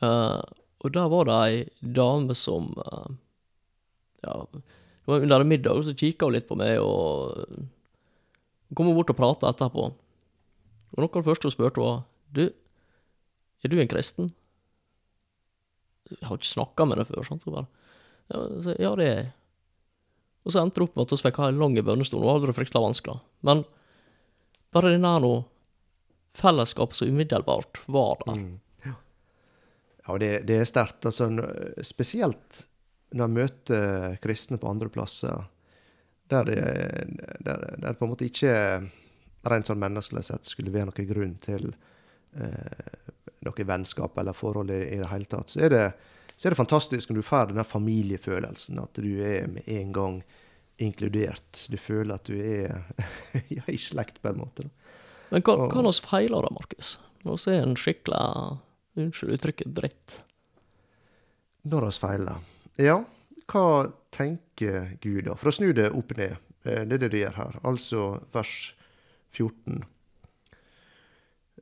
[0.05, 0.40] Uh,
[0.81, 1.57] og der var det ei
[1.96, 3.11] dame som uh,
[4.24, 8.76] Ja, det var under en middag, og så kikka hun litt på meg, og hun
[8.76, 9.88] kom bort og prata etterpå.
[10.90, 12.44] Og noe av det første hun spurte, var Du,
[13.64, 14.29] er du en kristen?
[16.11, 17.26] Jeg har ikke snakka med henne før.
[17.26, 17.46] sant?
[17.46, 17.79] Hun bare,
[18.30, 19.28] ja, så, ja, det er jeg.
[20.46, 22.22] Og så endte det opp med at vi fikk ha en lang bønnestund.
[22.24, 23.20] og hadde det fryktelig vanskelig.
[23.46, 23.64] Men
[24.72, 25.34] bare den der nå
[26.30, 28.36] Fellesskapet så umiddelbart var der.
[28.38, 28.60] Mm.
[28.86, 28.92] Ja,
[30.06, 31.06] ja det, det, er sterkt.
[31.10, 31.26] Altså,
[31.82, 32.60] spesielt
[33.10, 35.48] når jeg møter kristne på andre plasser,
[36.30, 36.60] der det,
[37.42, 38.54] der, der på en måte ikke
[39.50, 41.72] rent sånn menneskelig sett skulle være noen grunn til
[42.38, 42.94] eh,
[43.46, 45.84] noe vennskap eller forhold i, i det hele tatt, så er det
[46.40, 50.14] så er det fantastisk når du får denne familiefølelsen, at du er med en gang
[50.81, 51.66] inkludert.
[51.68, 52.81] Du føler at du er
[53.59, 54.64] ja, i slekt, på en måte.
[55.29, 56.94] Men hva kan oss feile da, Markus?
[57.29, 58.24] Når vi er en skikkelig,
[58.96, 60.16] unnskyld uttrykket, dritt?
[61.68, 62.40] Når oss feiler?
[62.81, 63.03] Ja,
[63.53, 63.68] hva
[64.16, 65.37] tenker Gud da?
[65.37, 66.40] For å snu det opp ned.
[66.64, 67.62] Det er det det gjør her.
[67.68, 68.59] Altså vers
[69.37, 69.83] 14.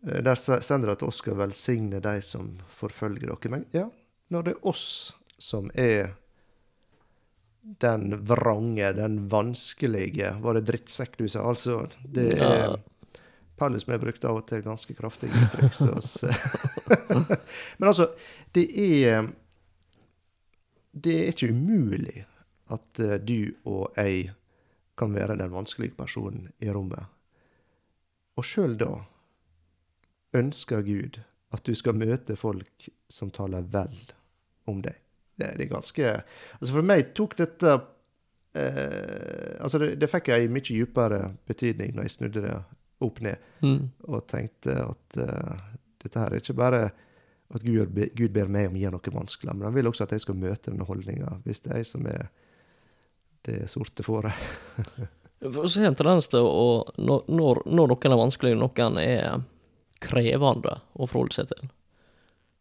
[0.07, 3.57] Der sender det at oss skal velsigne de som forfølger dere.
[3.59, 3.89] Men ja,
[4.29, 4.89] når det er oss
[5.39, 6.13] som er
[7.61, 11.45] den vrange, den vanskelige Var det drittsekk du sa?
[11.49, 12.77] Altså, det er ja.
[13.59, 15.75] Paulus vi har brukt av og til ganske kraftige uttrykk.
[15.75, 16.31] Så,
[17.79, 18.13] Men altså,
[18.55, 19.29] det er
[20.93, 22.25] Det er ikke umulig
[22.71, 24.33] at uh, du og jeg
[24.99, 27.07] kan være den vanskelige personen i rommet.
[28.37, 28.91] Og sjøl da
[30.37, 31.21] ønsker Gud
[31.55, 33.97] at du skal møte folk som taler vel
[34.71, 34.99] om deg.
[35.39, 36.13] Det, det er ganske
[36.59, 37.75] Altså For meg tok dette
[38.59, 42.57] eh, Altså det, det, fikk ei mye dypere betydning når jeg snudde det
[43.07, 43.83] opp ned mm.
[44.11, 45.69] og tenkte at uh,
[46.03, 46.81] dette her er ikke bare
[47.55, 50.17] at Gud, Gud ber meg om å gjøre noe vanskelig, men han vil også at
[50.17, 52.27] jeg skal møte denne holdninga, hvis det er jeg som er
[53.47, 54.35] det sorte fåret.
[55.55, 56.67] For å se en tendens til å
[56.99, 59.45] når, når, når noen er vanskelig, noen er
[60.03, 61.71] krevende å forholde seg til,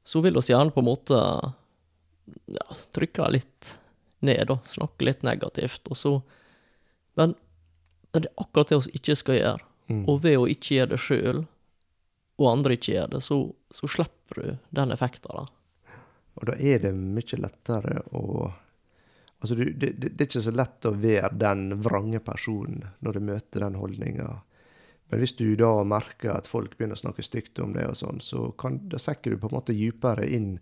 [0.08, 1.22] så vil vi gjerne på en måte
[2.46, 3.74] ja, trykke litt
[4.26, 6.22] ned og snakke litt negativt, og så
[7.18, 7.34] Men,
[8.14, 9.64] men det er akkurat det vi ikke skal gjøre.
[9.90, 10.04] Mm.
[10.06, 11.40] Og ved å ikke gjøre det sjøl,
[12.38, 13.38] og andre ikke gjør det, så,
[13.74, 15.34] så slipper du den effekten.
[15.34, 15.96] da.
[16.38, 18.54] Og da er det mye lettere å
[19.38, 23.20] Altså, du, det, det, det, er ikke så lett å være den vrange personen når
[23.20, 24.32] du møter den holdninga.
[25.12, 28.18] Men hvis du da merker at folk begynner å snakke stygt om det, og sånn,
[28.18, 30.56] så kan, da sekker du på en måte dypere inn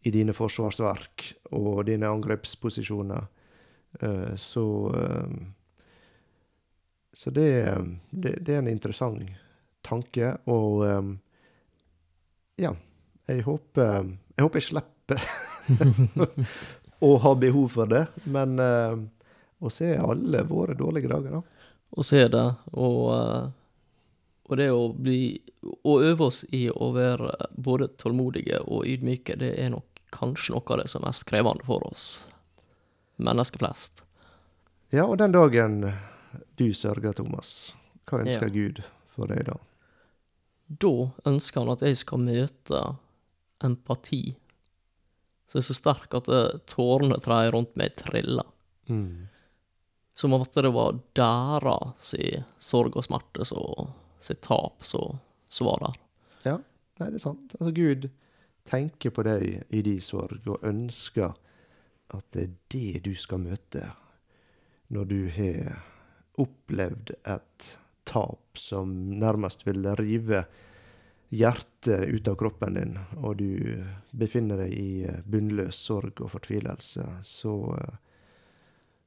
[0.00, 3.26] i dine forsvarsverk og dine angrepsposisjoner.
[4.02, 5.40] Uh, så uh,
[7.12, 7.76] Så det,
[8.10, 9.22] det, det, er en interessant
[9.82, 11.18] tanke, og um,
[12.56, 12.70] ja.
[13.28, 15.20] Jeg håper jeg, håper jeg slipper
[17.06, 21.42] å ha behov for det, men å se alle våre dårlige dager, da.
[21.90, 23.52] Å se det, og,
[24.46, 25.20] og det å bli
[25.60, 30.74] Å øve oss i å være både tålmodige og ydmyke, det er nok kanskje noe
[30.74, 32.10] av det som er mest krevende for oss
[33.20, 34.04] mennesker flest.
[34.90, 35.82] Ja, og den dagen
[36.58, 37.74] du sørger, Thomas,
[38.08, 38.54] hva ønsker ja.
[38.54, 38.82] Gud
[39.14, 39.58] for deg da?
[40.70, 40.94] Da
[41.28, 42.80] ønsker han at jeg skal møte
[43.64, 44.22] empati
[45.50, 48.46] som er så sterk at eh, tårene treier rundt meg triller.
[48.86, 49.26] Mm.
[50.14, 52.12] Som om at det var deres
[52.62, 53.64] sorg og smerte så
[54.22, 55.02] sitt tap så,
[55.66, 55.98] var der.
[56.44, 56.56] Ja,
[57.00, 57.56] nei, det er sant.
[57.58, 58.06] Altså, Gud
[58.68, 61.32] tenker på deg i din sorg og ønsker
[62.10, 63.84] at det er det du skal møte
[64.90, 65.78] når du har
[66.40, 67.68] opplevd et
[68.08, 70.44] tap som nærmest vil rive
[71.30, 77.04] hjertet ut av kroppen din, og du befinner deg i eh, bunnløs sorg og fortvilelse,
[77.22, 78.00] så, eh,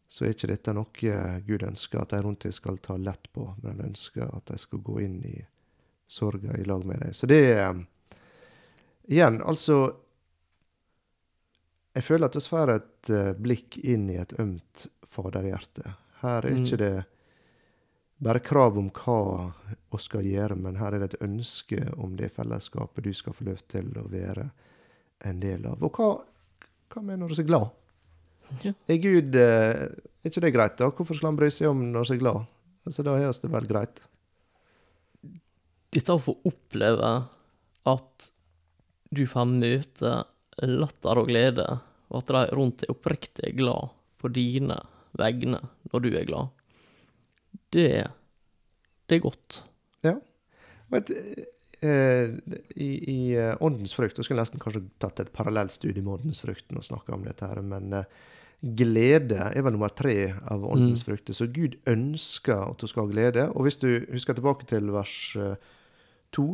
[0.07, 3.49] så er ikke dette noe Gud ønsker at de rundt deg skal ta lett på,
[3.65, 5.35] men ønsker at de skal gå inn i
[6.07, 7.15] sorga i lag med deg.
[7.17, 7.83] Så det er
[9.11, 9.95] Igjen, altså
[11.95, 15.91] Jeg føler at vi får et eh, blikk inn i et ømt faderhjerte.
[16.23, 16.63] Her er Mm.
[16.65, 17.05] ikke det
[18.23, 19.51] bare krav om hva
[19.91, 23.45] vi skal gjøre, men her er det et ønske om det fellesskapet du skal få
[23.45, 24.47] lov til å være
[25.25, 25.83] en del av.
[25.83, 26.09] Og hva,
[26.89, 27.69] hva med når du er glad?
[28.63, 28.73] Ja.
[28.87, 29.89] Er Gud eh,
[30.23, 30.89] Er ikke det greit, da?
[30.89, 32.45] Hvorfor skal han bry seg om når vi er glad?
[32.87, 34.01] Altså, Da har vi det vel greit.
[35.93, 37.27] Dette å få oppleve
[37.85, 38.29] at
[39.13, 40.13] du får møte
[40.63, 41.65] latter og glede,
[42.13, 44.77] og at de rundt deg oppriktig er glad på dine
[45.17, 45.59] vegne
[45.91, 46.51] når du er glad,
[47.73, 47.87] det,
[49.09, 49.61] det er godt.
[50.05, 50.15] Ja.
[50.93, 51.09] Vet,
[51.81, 52.35] eh,
[52.77, 56.69] I i eh, åndens frukt Jeg skulle nesten kanskje tatt et parallellstudie med åndens frukt
[56.75, 58.05] og snakka om dette, her, men eh,
[58.63, 61.07] glede er vel nummer tre av åndens Mm.
[61.09, 61.33] frukter.
[61.35, 63.47] Så Gud ønsker at du skal ha glede.
[63.57, 65.35] Og hvis du husker tilbake til vers
[66.31, 66.45] to,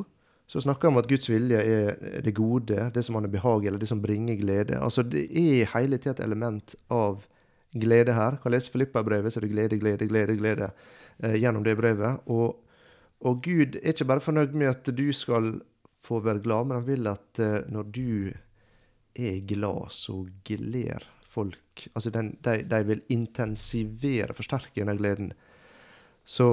[0.49, 3.69] så snakker han om at Guds vilje er det gode, det som han er behagelig,
[3.69, 4.79] eller det som bringer glede.
[4.81, 7.27] Altså Det er hele tida et element av
[7.77, 8.39] glede her.
[8.41, 10.71] Kan lese Filippa-brevet, så er det glede, glede, glede, glede
[11.21, 12.23] eh, gjennom det brevet.
[12.25, 12.57] Og,
[13.21, 15.59] og Gud er ikke bare fornøyd med at du skal
[16.05, 18.33] få være glad, men han vil at eh, når du
[19.13, 21.57] er glad, så gleder folk
[21.95, 25.29] Altså den, de, de vil intensivere, forsterke den gleden.
[26.29, 26.45] Så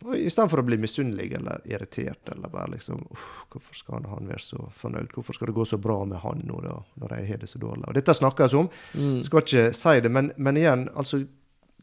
[0.00, 4.40] uh, for å bli misunnelig eller irritert eller bare liksom Uff, hvorfor skal han være
[4.40, 5.10] så fornøyd?
[5.12, 7.60] Hvorfor skal det gå så bra med han nå, da, når jeg har det så
[7.60, 7.84] dårlig?
[7.84, 8.70] Og dette snakkes om.
[8.96, 9.18] Mm.
[9.26, 11.24] Skal ikke si det, men, men igjen, altså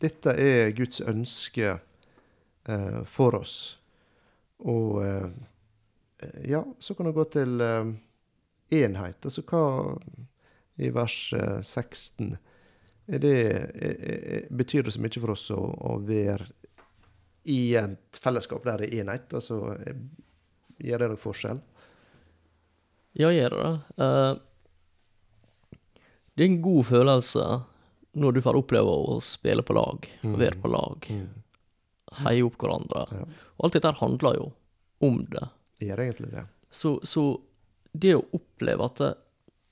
[0.01, 3.55] Dette er Guds ønske uh, for oss.
[4.65, 5.29] Og uh,
[6.41, 7.91] ja, så kan du gå til uh,
[8.73, 9.21] enhet.
[9.29, 9.61] Altså hva
[10.81, 12.37] i vers eh, 16
[13.11, 16.47] er det, er, er, Betyr det så mye for oss å, å være
[17.49, 19.33] i et fellesskap der det er enhet?
[19.33, 19.57] Altså,
[20.81, 21.59] gjør det noen forskjell?
[23.19, 23.73] Ja, gjør det det.
[23.99, 24.39] Uh,
[26.35, 27.45] det er en god følelse
[28.21, 30.35] når du får oppleve å spille på lag, Mm.
[30.39, 31.05] være på lag,
[32.25, 33.05] heie opp hverandre.
[33.11, 33.25] Ja.
[33.57, 34.47] Og alt dette handler jo
[35.07, 35.45] om det.
[35.79, 36.43] Det gjør egentlig det.
[36.71, 37.23] Så, så
[37.93, 39.01] det å oppleve at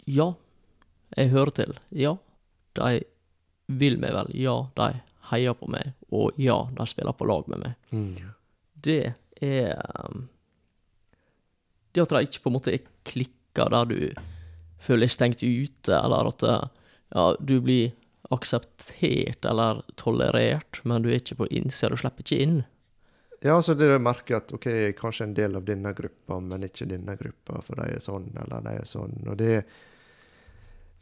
[0.10, 0.30] ja,
[1.18, 2.16] jeg hører til, ja,
[2.80, 3.04] de
[3.68, 4.90] vil meg vel, ja, de
[5.32, 7.78] heier på meg, og ja, de spiller på lag med meg.
[7.92, 8.34] Mm.
[8.80, 9.02] Det
[9.44, 10.28] er um,
[11.94, 14.00] Det at de ikke på en måte er klikka der du
[14.80, 16.68] føler deg stengt ute, eller at eh,
[17.16, 17.92] ja, du blir
[18.30, 22.60] akseptert eller tolerert, men du er ikke på innsida, du slipper ikke inn.
[23.44, 26.40] Ja, så det å merke at ok, jeg er kanskje en del av denne gruppa,
[26.44, 29.16] men ikke denne gruppa, for de er sånn, eller de er sånn.
[29.26, 29.62] Og det,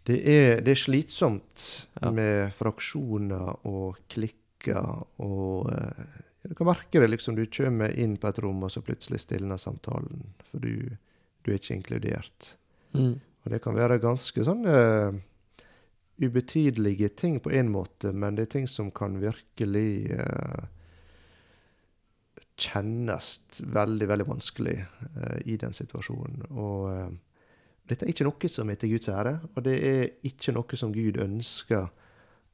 [0.08, 1.66] det, er, det er slitsomt
[2.02, 2.12] Ja.
[2.14, 6.06] med fraksjoner og klikker og uh,
[6.48, 9.58] Du kan merke det liksom, du kommer inn på et rom, og så plutselig stilner
[9.60, 10.96] samtalen, for du,
[11.44, 12.54] du er ikke inkludert.
[12.94, 13.18] Mm.
[13.44, 15.12] Og det kan være ganske sånn uh,
[16.24, 20.66] ubetydelige ting på en måte, men det er ting som kan virkelig uh,
[22.58, 23.30] kjennes
[23.62, 26.48] veldig, veldig vanskelig uh, i den situasjonen.
[26.56, 27.10] Og eh,
[27.88, 30.94] dette er ikke noe som er til Guds ære, og det er ikke noe som
[30.96, 31.88] Gud ønsker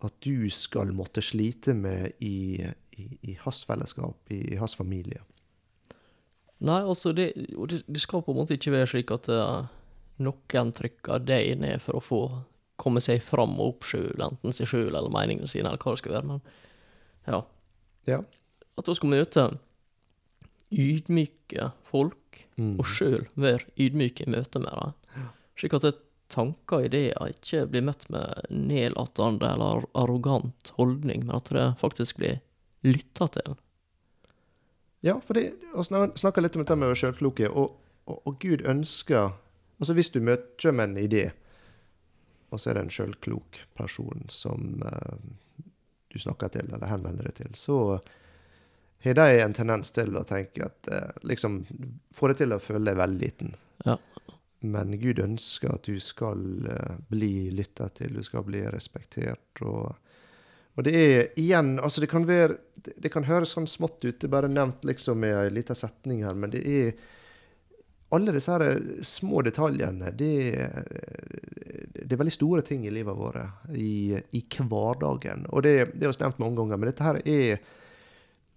[0.04, 2.60] at du skal måtte slite med i,
[3.00, 5.22] i, i hans fellesskap, i, i hans familie.
[6.64, 9.66] Nei, altså, det, det, det skal på en måte ikke være slik at uh,
[10.24, 12.22] noen trykker deg ned for å få
[12.80, 16.16] komme seg fram og oppskjule enten seg sjøl eller meningene sine, eller hva det skal
[16.18, 16.42] være, men
[17.30, 17.44] ja.
[18.10, 18.20] Ja.
[18.80, 19.48] At vi skal møte
[20.74, 22.20] ydmyke folk,
[22.58, 22.76] Mm.
[22.80, 24.94] og sjøl være ydmyke i møte med dem.
[25.60, 26.02] Slik at
[26.34, 32.18] tanker og ideer ikke blir møtt med nedlatende eller arrogant holdning, men at det faktisk
[32.22, 32.40] blir
[32.86, 33.56] lytta til.
[35.04, 37.76] Ja, for det, og snak- snakka litt om dette med å være sjølkloke, og,
[38.08, 39.34] og, og Gud ønsker
[39.82, 41.24] Altså hvis du møter med en idé,
[42.54, 45.18] og så er det en sjølklok person som uh,
[46.14, 47.98] du snakker til, eller henvender deg til, så
[49.04, 51.64] har de en tendens til å tenke at uh, liksom
[52.16, 53.56] Får deg til å føle deg veldig liten.
[53.84, 53.98] Ja.
[54.64, 59.62] Men Gud ønsker at du skal eh, bli lytta til, du skal bli respektert.
[59.62, 59.92] Og,
[60.74, 64.28] og det er igjen Altså, det kan være Det, kan høres sånn smått ut, det
[64.28, 66.96] er bare nevnt liksom med ei lita setning her, men det er
[68.14, 70.34] alle disse her eh, små detaljene, det,
[71.94, 75.48] det er veldig store ting i livet vårt, i, i hverdagen.
[75.50, 77.64] Og det, det har vi nevnt mange ganger, men dette her er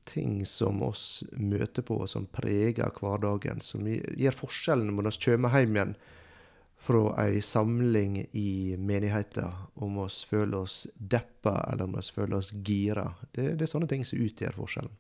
[0.07, 3.63] ting som oss møter på, som preger hverdagen.
[3.65, 5.97] Som gjør forskjellen når vi kommer hjem igjen
[6.87, 12.53] fra ei samling i menigheten, om oss føler oss deppa eller om oss føler oss
[12.53, 13.09] gira.
[13.33, 14.93] Det, det er sånne ting som utgjør forskjellen.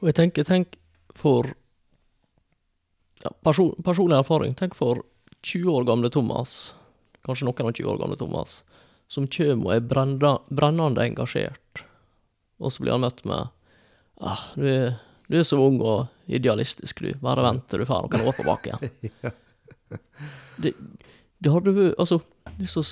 [0.00, 0.78] Og jeg tenker, tenk
[1.18, 1.52] for
[3.22, 4.56] ja, person, personlig erfaring.
[4.58, 5.04] Tenk for
[5.46, 6.74] 20 år gamle Thomas,
[7.26, 8.60] kanskje noen av 20 år gamle Thomas,
[9.10, 11.84] som kommer og er brennende engasjert,
[12.60, 13.52] og så blir han møtt med
[14.20, 14.92] ah, du,
[15.28, 17.12] du er så ung og idealistisk, du.
[17.22, 18.90] Bare vent til du får noen år på baken.
[20.62, 20.74] det,
[21.40, 22.20] det hadde vært Altså,
[22.68, 22.84] så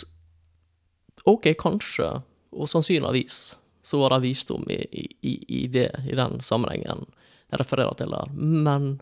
[1.28, 2.08] OK, kanskje,
[2.54, 4.78] og sannsynligvis, så var det visdom i,
[5.20, 7.06] i, i, det, i den sammenhengen
[7.48, 8.98] jeg refererer til der, men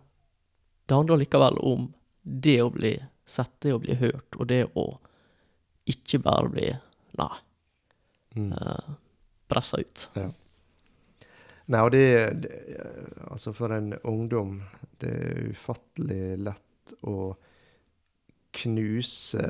[0.86, 1.88] det handler likevel om
[2.22, 2.94] det å bli
[3.26, 4.86] sett, det å bli hørt, og det å
[5.90, 6.68] ikke bare bli
[7.16, 7.36] Nei.
[8.36, 8.50] Mm.
[8.52, 8.96] Uh,
[9.48, 10.02] pressa ut.
[10.18, 10.26] Ja.
[11.66, 12.06] Nei, og det,
[12.44, 12.52] det,
[13.26, 14.60] Altså, for en ungdom
[15.02, 17.34] Det er ufattelig lett å
[18.56, 19.46] knuse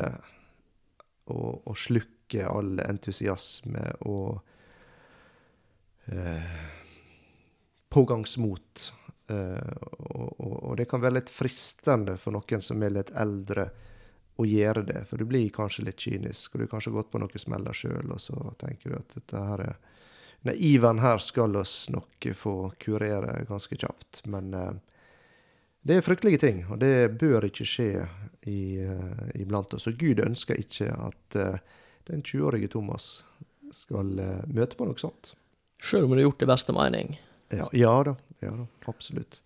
[1.31, 4.40] og, og slukke all entusiasme og
[6.11, 6.57] eh,
[7.92, 8.87] pågangsmot
[9.26, 9.59] Uh,
[10.07, 13.64] og, og, det kan være litt fristende for noen som er litt eldre,
[14.37, 15.00] å gjøre det.
[15.09, 18.11] For du blir kanskje litt kynisk, og du har kanskje gått på noen smeller sjøl,
[18.12, 19.79] og så tenker du at dette her er
[20.46, 24.22] Naiven her skal oss nok få kurere ganske kjapt.
[24.30, 24.72] Men uh,
[25.87, 27.90] det er fryktelige ting, og det bør ikke skje
[28.46, 29.88] i, uh, iblant oss.
[29.90, 31.40] Og Gud ønsker ikke at
[32.06, 33.24] den 20-årige Thomas
[33.74, 34.14] skal
[34.46, 35.35] møte på noe sånt.
[35.82, 37.16] Sjøl om du har gjort det beste mening?
[37.54, 39.42] Ja, ja da ja da, absolutt.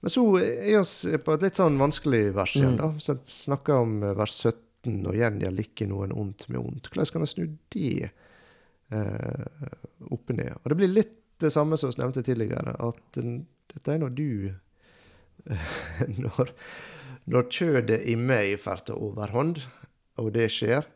[0.00, 2.90] Men så er vi på et litt sånn vanskelig vers igjen, da.
[2.98, 6.90] Så jeg snakker om eh, vers 17, og igjen gjelder ikke noen ondt med ondt.
[6.90, 7.44] Hvordan kan jeg snu
[7.74, 8.10] det
[8.92, 9.68] eh,
[10.08, 10.52] opp og ned?
[10.60, 14.28] Og det blir litt det samme som vi nevnte tidligere, at dette er når du
[16.22, 16.50] Når,
[17.32, 19.58] når kjødet i meg får ta overhånd,
[20.22, 20.86] og det skjer,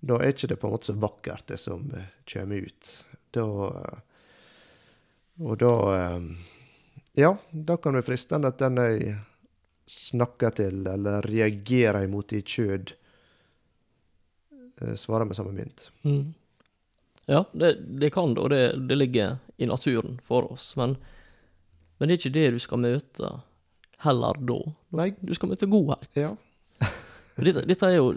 [0.00, 2.92] da er ikke det på en måte så vakkert, det som uh, kommer ut.
[3.36, 3.44] Da
[5.40, 6.24] og da eh,
[7.18, 9.16] Ja, da kan det være fristende at den jeg
[9.90, 12.94] snakker til, eller reagerer imot i kjød,
[14.80, 15.90] eh, svarer med samme mynt.
[16.06, 16.32] Mm.
[17.32, 20.74] Ja, det, det, kan det, og det, det, ligger i naturen for oss.
[20.76, 20.98] Men,
[21.96, 23.30] men, det er ikke det du skal møte
[24.04, 24.58] heller da.
[25.00, 25.12] Nei.
[25.20, 26.10] Du skal møte godhet.
[26.18, 26.34] Ja.
[27.40, 28.12] dette, dette, er jo,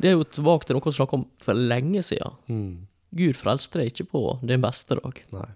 [0.00, 2.40] det er jo tilbake til noe vi snakket om for lenge siden.
[2.48, 2.72] Mm.
[3.20, 5.22] Gud frelste deg ikke på din beste dag.
[5.36, 5.46] Nei.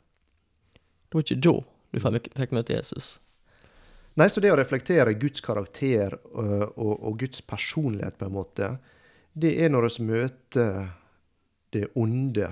[1.09, 1.57] Det var ikke da
[1.91, 3.15] du fikk møte Jesus.
[4.21, 8.75] Nei, så det å reflektere Guds karakter og, og, og Guds personlighet, på en måte,
[9.33, 10.91] det er når vi møter
[11.73, 12.51] det onde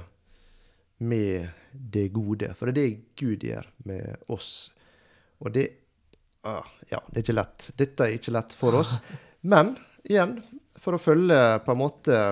[0.99, 2.53] med det gode.
[2.59, 4.71] For det er det Gud gjør med oss.
[5.43, 5.69] Og det
[6.49, 7.71] ah, Ja, det er ikke lett.
[7.79, 8.99] Dette er ikke lett for oss.
[9.53, 10.39] Men igjen,
[10.79, 12.23] for å følge på en måte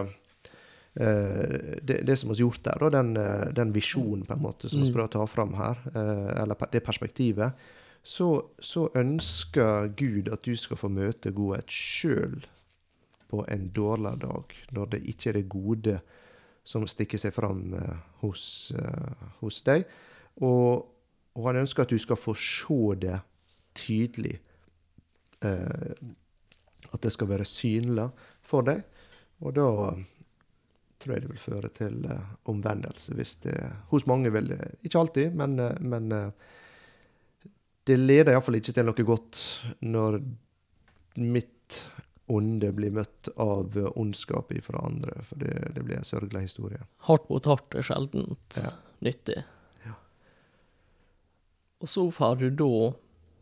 [1.00, 4.40] Eh, det, det, som vi har gjort der, og den, eh, den visjonen på en
[4.40, 4.94] måte som vi mm.
[4.94, 7.66] prøver å ta fram her, eh, eller det perspektivet,
[8.00, 12.46] så, så, ønsker Gud at du skal få møte godhet sjøl
[13.29, 15.98] på en dårlig dag, når det ikke er det gode
[16.66, 17.70] som stikker seg fram
[18.22, 18.72] hos,
[19.40, 19.87] hos deg.
[20.42, 20.83] Og,
[21.37, 23.20] og, han ønsker at du skal få se det
[23.79, 24.40] tydelig.
[25.46, 28.09] at det skal være synlig
[28.42, 28.83] for deg.
[29.44, 29.68] Og da
[30.98, 32.02] tror jeg det vil føre til
[32.50, 33.14] omvendelse.
[33.14, 33.57] hvis det,
[33.92, 36.33] Hos mange vil det Ikke alltid, men, men
[37.87, 39.42] det leder iallfall ikke til noe godt
[39.87, 40.18] når
[41.22, 41.81] mitt
[42.26, 45.14] onde blir møtt av ondskap fra andre.
[45.28, 46.83] For det, det blir en sørgelig historie.
[47.08, 48.72] Hardt mot hardt er sjeldent ja.
[49.04, 49.42] nyttig.
[49.87, 49.94] Ja.
[51.83, 52.72] Og så får du da,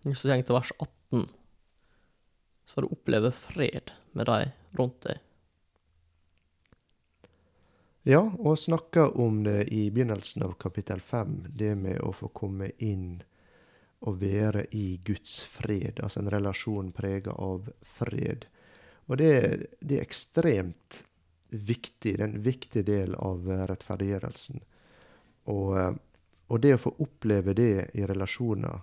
[0.04, 1.28] hvis du tenker til vers 18,
[2.64, 4.40] så får du oppleve fred med de
[4.78, 5.22] rundt deg.
[8.04, 12.68] Ja, og snakka om det i begynnelsen av kapittel 5, det med å få komme
[12.76, 13.22] inn
[14.04, 18.44] og være i Guds fred, altså en relasjon prega av fred.
[19.06, 19.32] Og det,
[19.80, 21.02] det, er ekstremt
[21.50, 24.62] viktig, det er en viktig del av rettferdiggjørelsen.
[25.52, 25.98] Og,
[26.48, 28.80] og det å få oppleve det i relasjoner,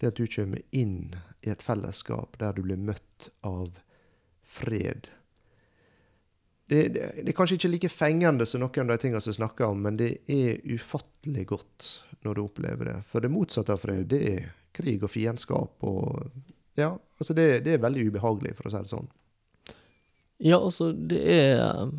[0.00, 3.76] det at du kommer inn i et fellesskap der du blir møtt av
[4.44, 5.10] fred.
[6.66, 9.68] Det, det, det er kanskje ikke like fengende som noen av de tingene som snakker
[9.68, 11.88] om, men det er ufattelig godt
[12.24, 12.98] når du opplever det.
[13.10, 16.24] For det motsatte av fred, det er krig og fiendskap og
[16.74, 19.08] Ja, altså det, det er veldig ubehagelig, for å si det sånn.
[20.42, 21.92] Ja, altså, det er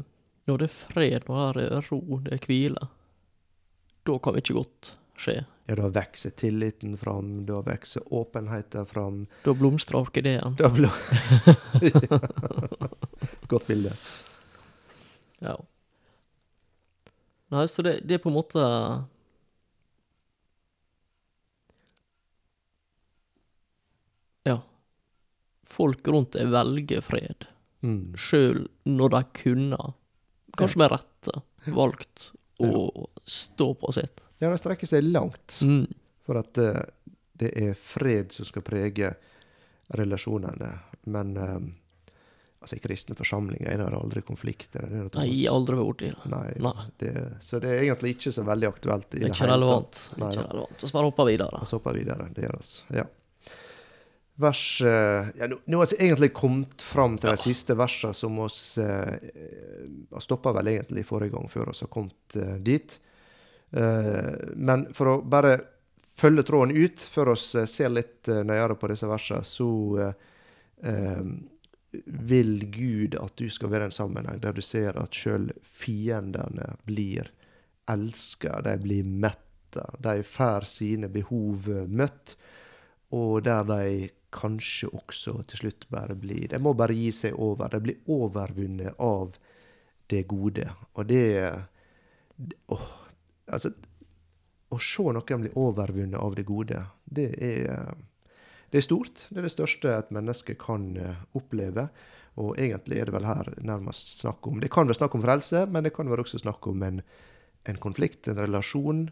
[0.45, 2.89] Når det er fred, når det er ro, det er hvile,
[4.05, 5.39] da kan ikke godt skje.
[5.65, 9.23] Ja, da vokser tilliten fram, da vokser åpenheten fram.
[9.47, 10.53] Da blomstrer orkideen.
[10.59, 10.91] Da blir
[13.49, 13.95] Godt bilde.
[15.41, 15.55] Ja.
[17.49, 18.61] Nei, så det, det er på en måte
[24.45, 24.61] Ja.
[25.75, 27.47] Folk rundt deg velger fred,
[27.85, 28.15] Mm.
[28.17, 29.77] sjøl når de kunne,
[30.57, 31.41] kanskje med rette,
[31.75, 32.31] valgt
[32.63, 34.21] å stå på sitt.
[34.41, 35.85] Ja, de strekker seg langt Mm.
[36.25, 36.81] for at uh,
[37.37, 39.11] det er fred som skal prege
[39.93, 40.69] relasjonene.
[41.05, 41.59] Men eh,
[42.61, 44.85] altså, i kristne forsamlinger er det aldri konflikter.
[44.87, 46.29] er det det, Nei, aldri borti det.
[46.31, 46.85] Nei, Nei.
[46.97, 47.11] Det,
[47.43, 49.11] så det er egentlig ikke så veldig aktuelt.
[49.13, 49.99] i Det er ikke relevant.
[50.17, 50.79] Nei, ikke relevant.
[50.87, 51.61] Så bare hopper videre.
[51.61, 52.29] Vi hopper videre.
[52.33, 52.71] Det gjør oss.
[52.95, 53.05] Ja.
[54.35, 58.77] Vers eh, ja, Nå har vi egentlig kommet fram til de siste versene som oss
[58.81, 59.29] eh,
[60.11, 62.97] Vi stoppa vel egentlig forrige gang før vi har kommet eh, dit.
[63.71, 65.55] Eh, men for å bare
[66.19, 69.67] følge tråden ut, før vi ser litt nøyere på disse versene, så
[72.05, 76.73] vil Gud at du skal være i en sammenheng der du ser at sjøl fiendene
[76.87, 77.31] blir
[77.91, 82.35] elska, de blir metta, de får sine behov eh, møtt,
[83.15, 87.71] og der de kanskje også til slutt bare blir De må bare gi seg over.
[87.71, 89.37] De blir overvunnet av
[90.11, 90.67] det gode.
[90.93, 91.25] Og det
[92.67, 92.87] Åh,
[93.47, 93.71] altså
[94.75, 97.95] Å se noen bli overvunnet av det gode, det er
[98.75, 99.27] det er stort.
[99.29, 101.85] Det er det største et menneske kan eh, oppleve.
[102.41, 105.61] Og egentlig er det vel her nærmest snakk om Det kan være snakk om frelse,
[105.71, 106.99] men det kan være også snakk om en,
[107.63, 109.05] en konflikt, en relasjon,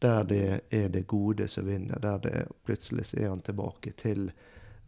[0.00, 2.00] der det er det gode som vinner.
[2.00, 4.30] Der det plutselig er han tilbake til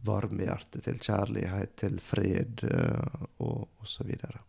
[0.05, 4.41] varmehjerte, til kjærlighet, til fred eh, og, og så videre.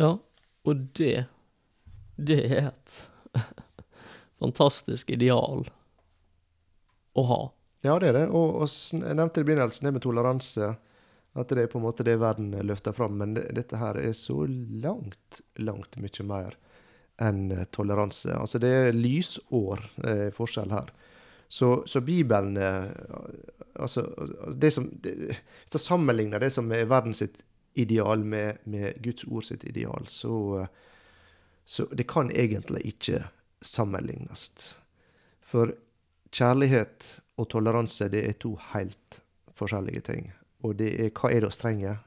[0.00, 0.16] Ja,
[0.64, 1.26] og det
[2.16, 3.08] Det er et
[4.42, 5.64] fantastisk ideal
[7.14, 7.40] å ha.
[7.82, 8.26] Ja, det er det.
[8.30, 10.74] Og, og jeg nevnte i begynnelsen det med toleranse.
[11.34, 13.18] At det er på en måte det verden løfter fram.
[13.18, 16.54] Men det, dette her er så langt, langt mye mer
[17.22, 18.30] enn toleranse.
[18.34, 20.94] Altså det er lysår eh, forskjell her.
[21.54, 22.84] Så, så Bibelen eh,
[23.74, 24.02] Altså
[24.54, 27.44] det som det, Hvis jeg sammenligner det som er verdens sitt
[27.78, 30.66] ideal med, med Guds ord sitt ideal, så,
[31.66, 33.24] så det kan egentlig ikke
[33.66, 34.76] sammenlignes.
[35.42, 35.72] For
[36.30, 39.18] kjærlighet og toleranse det er to helt
[39.58, 40.30] forskjellige ting.
[40.62, 41.98] Og det er, hva er det å trenger?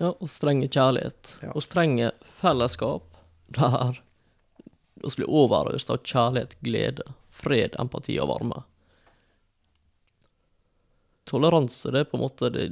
[0.00, 1.36] Ja, å strenge kjærlighet.
[1.44, 1.52] Ja.
[1.52, 3.20] Og strenge fellesskap
[3.52, 4.00] der
[5.04, 7.04] vi blir overøst av kjærlighet, glede,
[7.40, 8.62] fred, empati og varme.
[11.30, 12.70] Toleranse, det er på en måte Det,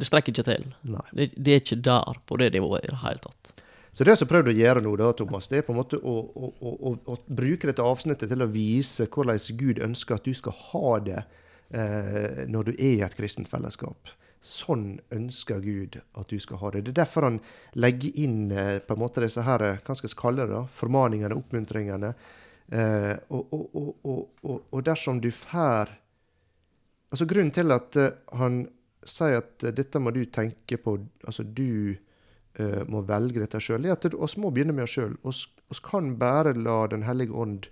[0.00, 0.70] det strekker ikke til.
[1.12, 3.52] Det, det er ikke der på det nivået i det hele tatt.
[3.92, 6.14] Så det som prøvd å gjøre nå, da, Thomas, det er på en måte å,
[6.32, 10.56] å, å, å, bruke dette avsnittet til å vise hvordan Gud ønsker at du skal
[10.70, 14.14] ha det eh, når du er i et kristent fellesskap.
[14.42, 16.86] Sånn ønsker Gud at du skal ha det.
[16.86, 17.42] Det er derfor han
[17.76, 20.64] legger inn eh, på en måte disse her, eh, hva skal vi kalle det, da,
[20.80, 22.14] formaningene, oppmuntringene.
[22.72, 25.90] Eh, og, og, og, og, dersom du får
[27.12, 28.62] Altså Grunnen til at eh, han
[29.04, 30.94] sier at eh, dette må du tenke på,
[31.26, 35.18] altså du eh, må velge dette sjøl, er at oss må begynne med oss sjøl.
[35.28, 37.68] Oss kan bare la Den hellige ånd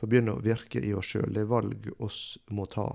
[0.00, 1.30] få begynne å virke i oss sjøl.
[1.34, 2.88] Det er valg oss må ta.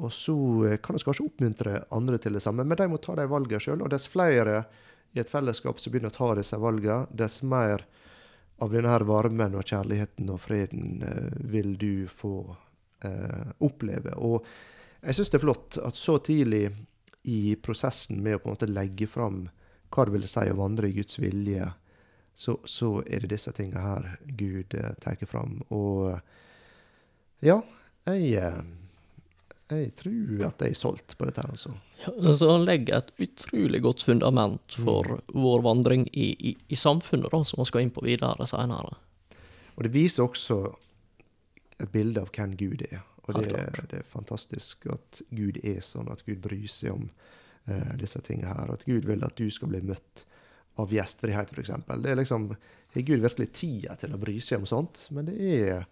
[0.00, 0.36] Og så
[0.68, 3.62] eh, kan vi kanskje oppmuntre andre til det samme, men de må ta de valgene
[3.62, 3.82] sjøl.
[3.84, 4.62] Og dess flere
[5.12, 7.84] i et fellesskap som begynner å ta disse valgene, dess mer
[8.62, 12.36] av denne varmen og kjærligheten og freden eh, vil du få
[13.04, 14.14] eh, oppleve.
[14.18, 14.46] Og
[15.02, 16.68] jeg syns det er flott at så tidlig
[17.30, 19.46] i prosessen med å på en måte legge fram
[19.92, 21.66] hva det vil si å vandre i Guds vilje,
[22.34, 25.58] så, så er det disse tingene her Gud eh, tar fram.
[25.74, 26.14] Og
[27.44, 27.58] ja,
[28.06, 28.62] jeg, eh,
[29.78, 31.72] jeg tror at jeg er solgt på dette her, altså.
[32.02, 37.30] Ja, så han legger et utrolig godt fundament for vår vandring i, i, i samfunnet,
[37.32, 38.96] da, som vi skal inn på videre senere.
[39.76, 40.58] Og det viser også
[41.82, 43.00] et bilde av hvem Gud er.
[43.28, 43.54] Og det,
[43.90, 47.06] det er fantastisk at Gud er sånn, at Gud bryr seg om
[47.70, 48.72] uh, disse tingene her.
[48.74, 50.24] At Gud vil at du skal bli møtt
[50.80, 51.74] av gjestfrihet, f.eks.
[52.02, 52.54] Det liksom
[52.92, 55.06] Har Gud virkelig tida til å bry seg om sånt?
[55.14, 55.84] Men det er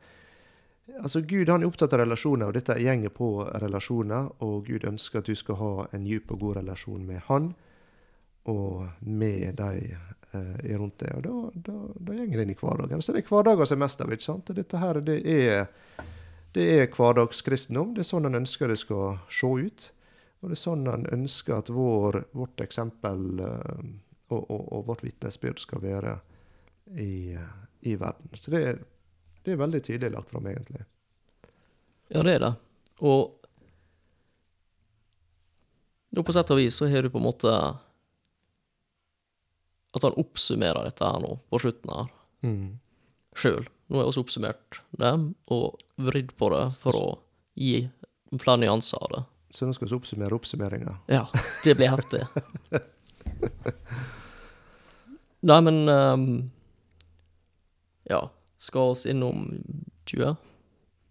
[0.99, 3.30] Altså, Gud han er opptatt av relasjoner, og dette gjenger på
[3.62, 4.30] relasjoner.
[4.47, 7.53] Og Gud ønsker at du skal ha en djup og god relasjon med Han
[8.51, 11.16] og med de eh, rundt deg.
[11.18, 13.03] Og da, da, da gjenger det inn i hverdagen.
[13.05, 14.12] Så det er hverdager som er mest av.
[14.12, 14.53] ikke sant?
[14.57, 15.66] Dette her, det er,
[16.57, 17.95] det er hverdagskristendom.
[17.95, 19.91] Det er sånn han ønsker det skal se ut.
[20.41, 23.84] Og det er sånn han ønsker at vår, vårt eksempel eh,
[24.30, 26.16] og, og, og, vårt vitnesbyrd skal være
[26.97, 27.34] i,
[27.86, 28.32] i verden.
[28.38, 28.80] Så det er
[29.45, 30.82] det er veldig tydelig lagt fram, egentlig.
[32.11, 32.55] Ja, det er det.
[33.07, 33.36] Og
[36.11, 37.51] da på sett og vis så har du på en måte
[39.95, 42.11] At han oppsummerer dette her nå, på slutten her,
[42.47, 42.66] mm.
[43.38, 43.64] sjøl.
[43.91, 45.11] Nå har jeg også oppsummert det,
[45.51, 47.09] og vridd på det for å
[47.59, 47.88] gi
[48.38, 49.22] flere nyanser av det.
[49.51, 50.95] Så nå skal vi oppsummere oppsummeringa?
[51.11, 51.24] Ja,
[51.64, 52.22] det blir heftig.
[55.51, 56.28] Nei, men um,
[58.07, 58.28] Ja
[58.61, 59.46] skal oss innom
[60.04, 60.34] 20?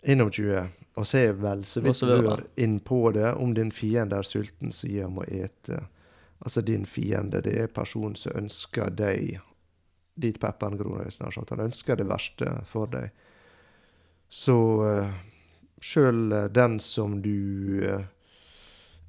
[0.04, 0.68] Innom 20.
[1.00, 3.32] Og så er vel så vidt rør inn på det.
[3.34, 5.86] Om din fiende er sulten, så gir ham å ete.
[6.40, 9.40] Altså din fiende, det er personen som ønsker deg
[10.20, 11.10] dit pepperen gror.
[11.10, 11.50] snart sagt.
[11.50, 13.10] Han ønsker det verste for deg.
[14.30, 15.14] Så uh,
[15.82, 18.04] sjøl uh, den som du uh,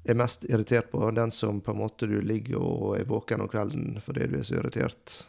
[0.03, 3.51] er mest irritert på, den som på en måte du ligger og er våken om
[3.51, 5.19] kvelden fordi du er så irritert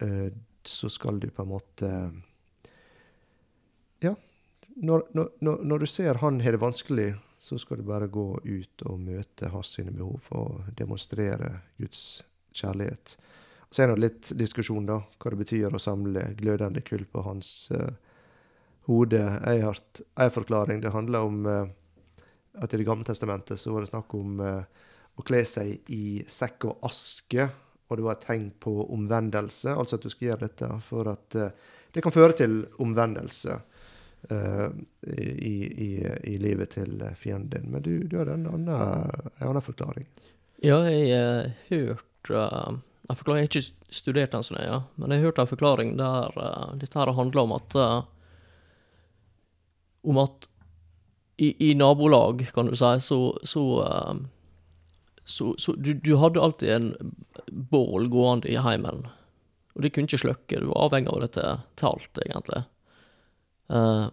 [0.00, 0.30] uh,
[0.68, 1.90] så skal du på en måte
[4.02, 4.14] Ja.
[4.74, 8.84] Når, når, når du ser han har det vanskelig, så skal du bare gå ut
[8.86, 12.22] og møte hans sine behov og demonstrere Guds
[12.54, 13.16] kjærlighet.
[13.72, 17.70] Så er det litt diskusjon, da, hva det betyr å samle glødende kull på hans
[17.74, 17.88] uh,
[18.86, 19.20] hode.
[19.20, 19.80] Jeg har
[20.22, 20.82] en forklaring.
[20.84, 21.66] Det handler om uh,
[22.60, 24.62] at i Det gamle testamentet så var det snakk om uh,
[25.16, 27.48] å kle seg i sekk og aske
[27.92, 31.50] og var et tegn på omvendelse, altså at du skal gjøre dette for at uh,
[31.92, 33.58] det kan føre til omvendelse
[34.30, 34.68] uh,
[35.06, 35.90] i, i,
[36.32, 37.72] i, livet til fienden din.
[37.72, 40.08] Men du, du har en annen, en annen forklaring.
[40.62, 42.78] Ja, jeg har hørt uh,
[43.12, 46.32] forklarer, jeg har ikke studert den så nøye, men jeg har hørt en forklaring der
[46.38, 47.78] uh, dette her handler om at
[50.02, 50.48] om at
[51.42, 53.18] i, i, nabolag, kan du si, så,
[53.48, 53.62] så
[55.24, 57.14] så, så du, du, hadde alltid en
[57.46, 59.06] bål gående i heimen.
[59.72, 61.44] Og det kunne ikke slukke, du var avhengig av dette
[61.80, 62.62] til alt, egentlig.
[63.72, 64.08] Uh,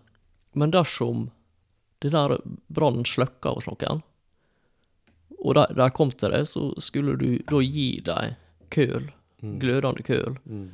[0.53, 1.29] men dersom
[1.99, 2.37] det der
[2.71, 4.03] brannen slukka hos noen,
[5.39, 8.37] og de, de kom til deg, så skulle du da gi dem
[8.71, 9.09] køl,
[9.41, 9.57] mm.
[9.59, 10.69] glødende køl, mm.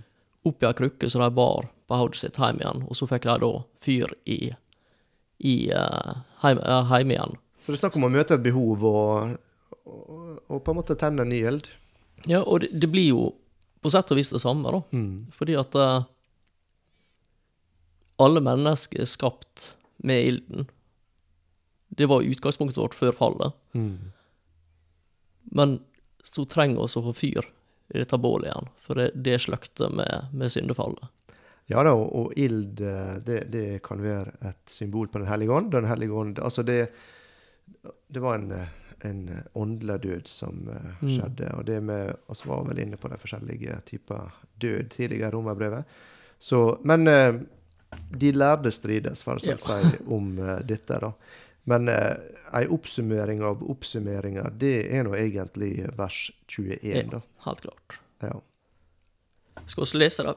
[0.45, 3.37] oppi ei krukke som de bar på hodet sitt hjem igjen, og så fikk de
[3.45, 3.51] da
[3.85, 4.39] fyr i,
[5.45, 7.37] i uh, heim, uh, heim igjen.
[7.61, 9.37] Så det er snakk om å møte et behov og
[9.85, 11.69] og, på en måte tenne en ny eld.
[12.25, 13.23] Ja, og det, det, blir jo
[13.83, 14.81] på sett og vis det samme, da.
[14.95, 15.31] Mm.
[15.35, 16.07] Fordi at uh,
[18.21, 19.73] alle mennesker er skapt
[20.05, 20.69] med ilden.
[21.95, 23.57] Det var utgangspunktet vårt før fallet.
[23.77, 24.11] Mm.
[25.55, 25.77] Men
[26.25, 27.45] så trenger vi å få fyr
[27.93, 31.11] i dette bålet igjen, for det, det slukte med, med syndefallet.
[31.69, 35.53] Ja da, og, og ild, eh, det, det, kan være et symbol på Den hellige
[35.53, 35.71] ånd.
[35.73, 36.79] Den hellige ånd, altså det,
[37.85, 41.49] det var en eh, en eh, åndelig død som uh, skjedde.
[41.49, 41.57] Mm.
[41.59, 44.31] Og det med oss var vel inne på de forskjellige typer
[44.61, 45.97] død tidligere i romerbrevet.
[46.83, 47.41] Men uh,
[48.09, 49.57] de lærde strides, for å ja.
[49.57, 50.33] si, om
[50.67, 50.99] dette.
[51.01, 51.13] da.
[51.69, 52.15] Men uh,
[52.53, 57.21] ei oppsummering av oppsummeringa, det er nå egentlig vers 21, ja, da.
[57.47, 58.01] Helt klart.
[58.21, 58.35] Ja.
[59.65, 60.35] Skal vi lese det?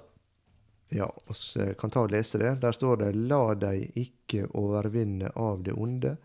[0.88, 2.54] Ja, vi kan ta og lese det.
[2.62, 6.16] Der står det 'La deg ikke overvinne av det onde'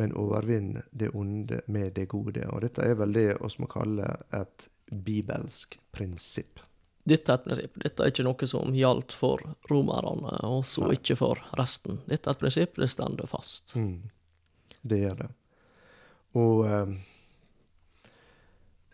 [0.00, 2.46] men overvinn det onde med det gode.
[2.48, 6.62] Og dette er vel det vi må kalle et bibelsk prinsipp.
[7.04, 7.76] Dette er et prinsipp.
[7.82, 12.00] Dette er ikke noe som gjaldt for romerne, og så ikke for resten.
[12.08, 13.74] Dette er et prinsipp, det stender fast.
[13.76, 14.10] Mm.
[14.82, 15.30] Det gjør det.
[16.40, 16.98] Og eh,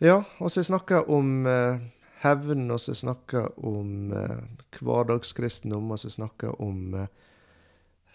[0.05, 1.79] Ja, og så snakker om eh,
[2.21, 4.43] hevn, og så snakker om eh,
[4.81, 7.07] hverdagskristendom, og så snakker om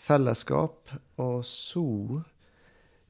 [0.02, 0.94] fellesskap.
[1.22, 2.22] Og så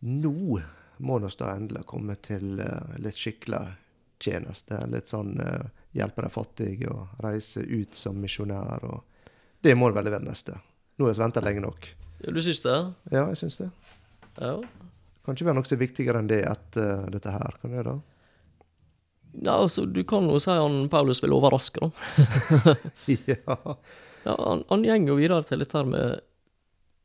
[0.01, 0.61] nå
[1.01, 3.61] må vi endelig komme til uh, litt skikkelig
[4.21, 4.77] tjeneste.
[4.89, 8.85] Litt sånn uh, hjelpe de fattige og reise ut som misjonær.
[9.61, 10.59] Det må det vel være neste.
[10.97, 11.89] Nå har vi venta lenge nok.
[12.21, 12.77] Ja, Du syns det?
[13.11, 13.71] Ja, jeg syns det.
[14.37, 14.55] Ja.
[15.25, 17.57] Kan ikke være noe så viktigere enn det etter uh, dette her.
[17.61, 17.97] Kan det da?
[19.41, 22.75] Ja, altså, Du kan jo si han Paulus vil overraske, da.
[23.31, 23.77] ja.
[24.25, 26.21] ja han, han går videre til dette med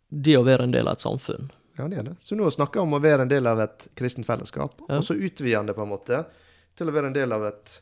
[0.08, 1.48] det å være en del av et samfunn.
[1.76, 2.14] Ja, det er det.
[2.20, 4.96] Så nå snakker vi om å være en del av et kristent fellesskap, ja.
[4.96, 6.22] og så utvider han det på en måte
[6.76, 7.74] til å være en del av et,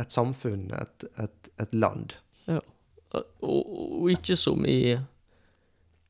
[0.00, 2.16] et samfunn, et, et, et, land.
[2.48, 2.62] Ja.
[3.16, 4.96] Og, og, ikke som i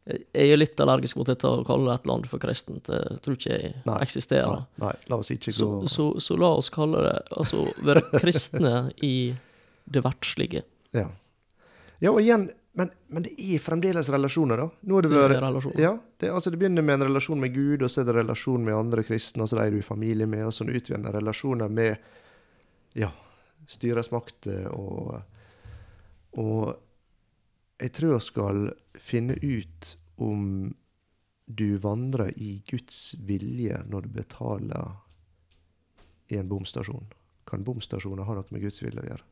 [0.07, 2.87] Jeg er litt allergisk mot dette å kalle et land for kristent.
[2.87, 3.99] Jeg tror ikke jeg Nei.
[4.07, 4.62] eksisterer.
[4.79, 8.74] Nei, nei, la oss ikke gå så, så la oss kalle det altså være kristne
[9.03, 9.16] i
[9.87, 10.62] det verdslige.
[10.95, 11.09] Ja.
[11.99, 12.49] ja, og igjen,
[12.79, 14.68] men, men det er fremdeles relasjoner, da.
[14.87, 15.83] Nå har det Det er vært relasjoner.
[15.83, 18.64] Ja, det, altså det begynner med en relasjon med Gud, og så er det relasjon
[18.64, 21.97] med andre kristne, og så er du i familie med, og så utvider relasjoner med
[22.97, 23.11] ja,
[23.69, 25.23] styresmakter og
[26.37, 26.77] Og
[27.81, 28.59] jeg tror jeg skal
[29.01, 30.75] finne ut om
[31.47, 34.91] du vandrer i Guds vilje når du betaler
[36.29, 37.07] i en bomstasjon.
[37.49, 39.25] Kan bomstasjoner ha noe med Guds vilje å gjøre?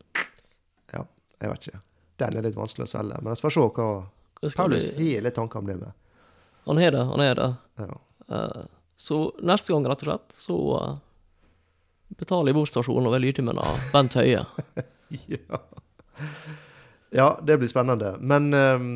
[0.94, 1.02] Ja,
[1.42, 1.82] jeg vet ikke.
[2.22, 3.20] Den er litt vanskelig å svelge.
[3.20, 3.88] Men vi får se hva
[4.54, 6.03] Paulus har litt tanker om det med.
[6.64, 7.54] Han har det, han har det.
[7.76, 8.00] Ja.
[8.32, 8.64] Uh,
[8.96, 10.94] så neste gang, rett og slett, så uh,
[12.18, 14.44] betaler jeg bomstasjonen og er av med Bent Høie.
[15.34, 15.60] ja.
[17.10, 18.14] ja, det blir spennende.
[18.20, 18.88] Men ehm,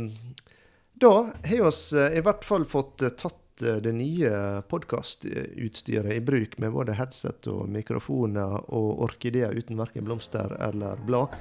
[0.94, 1.12] da
[1.44, 1.58] har vi
[1.98, 4.30] eh, i hvert fall fått tatt det nye
[4.70, 11.34] podkastutstyret i bruk, med både headset og mikrofoner og orkideer uten verken blomster eller blad.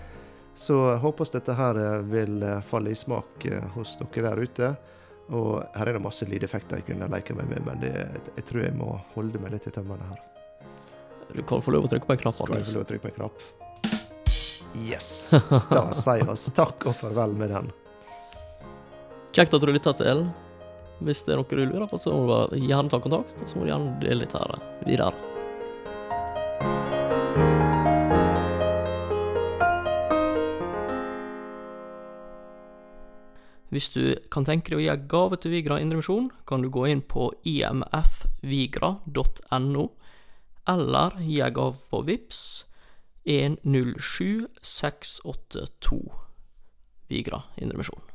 [0.58, 4.72] Så håper vi dette her vil falle i smak hos dere der ute.
[5.36, 7.94] Og her er det masse lydeffekter jeg kunne leke meg med, men det,
[8.38, 10.22] jeg tror jeg må holde meg litt i tømmene her.
[11.36, 12.38] Du kan få lov å trykke på en knapp.
[12.38, 13.48] Skal jeg få lov å trykke på en knapp?
[14.88, 15.10] Yes!
[15.74, 17.72] Da sier vi oss takk og farvel med den.
[19.36, 20.28] Kjekt at du lytta til.
[21.04, 23.60] Hvis det er noe du lurer på, så må du gjerne ta kontakt, og så
[23.60, 24.56] må du gjerne dele litt her
[24.88, 25.12] videre.
[33.70, 36.88] Hvis du kan tenke deg å gi en gave til Vigra Indremisjon, kan du gå
[36.88, 38.96] inn på imfvigra.no,
[40.68, 42.66] eller gi en gave på VIPS
[43.28, 46.00] 107682
[47.12, 48.07] Vigra Indremisjon.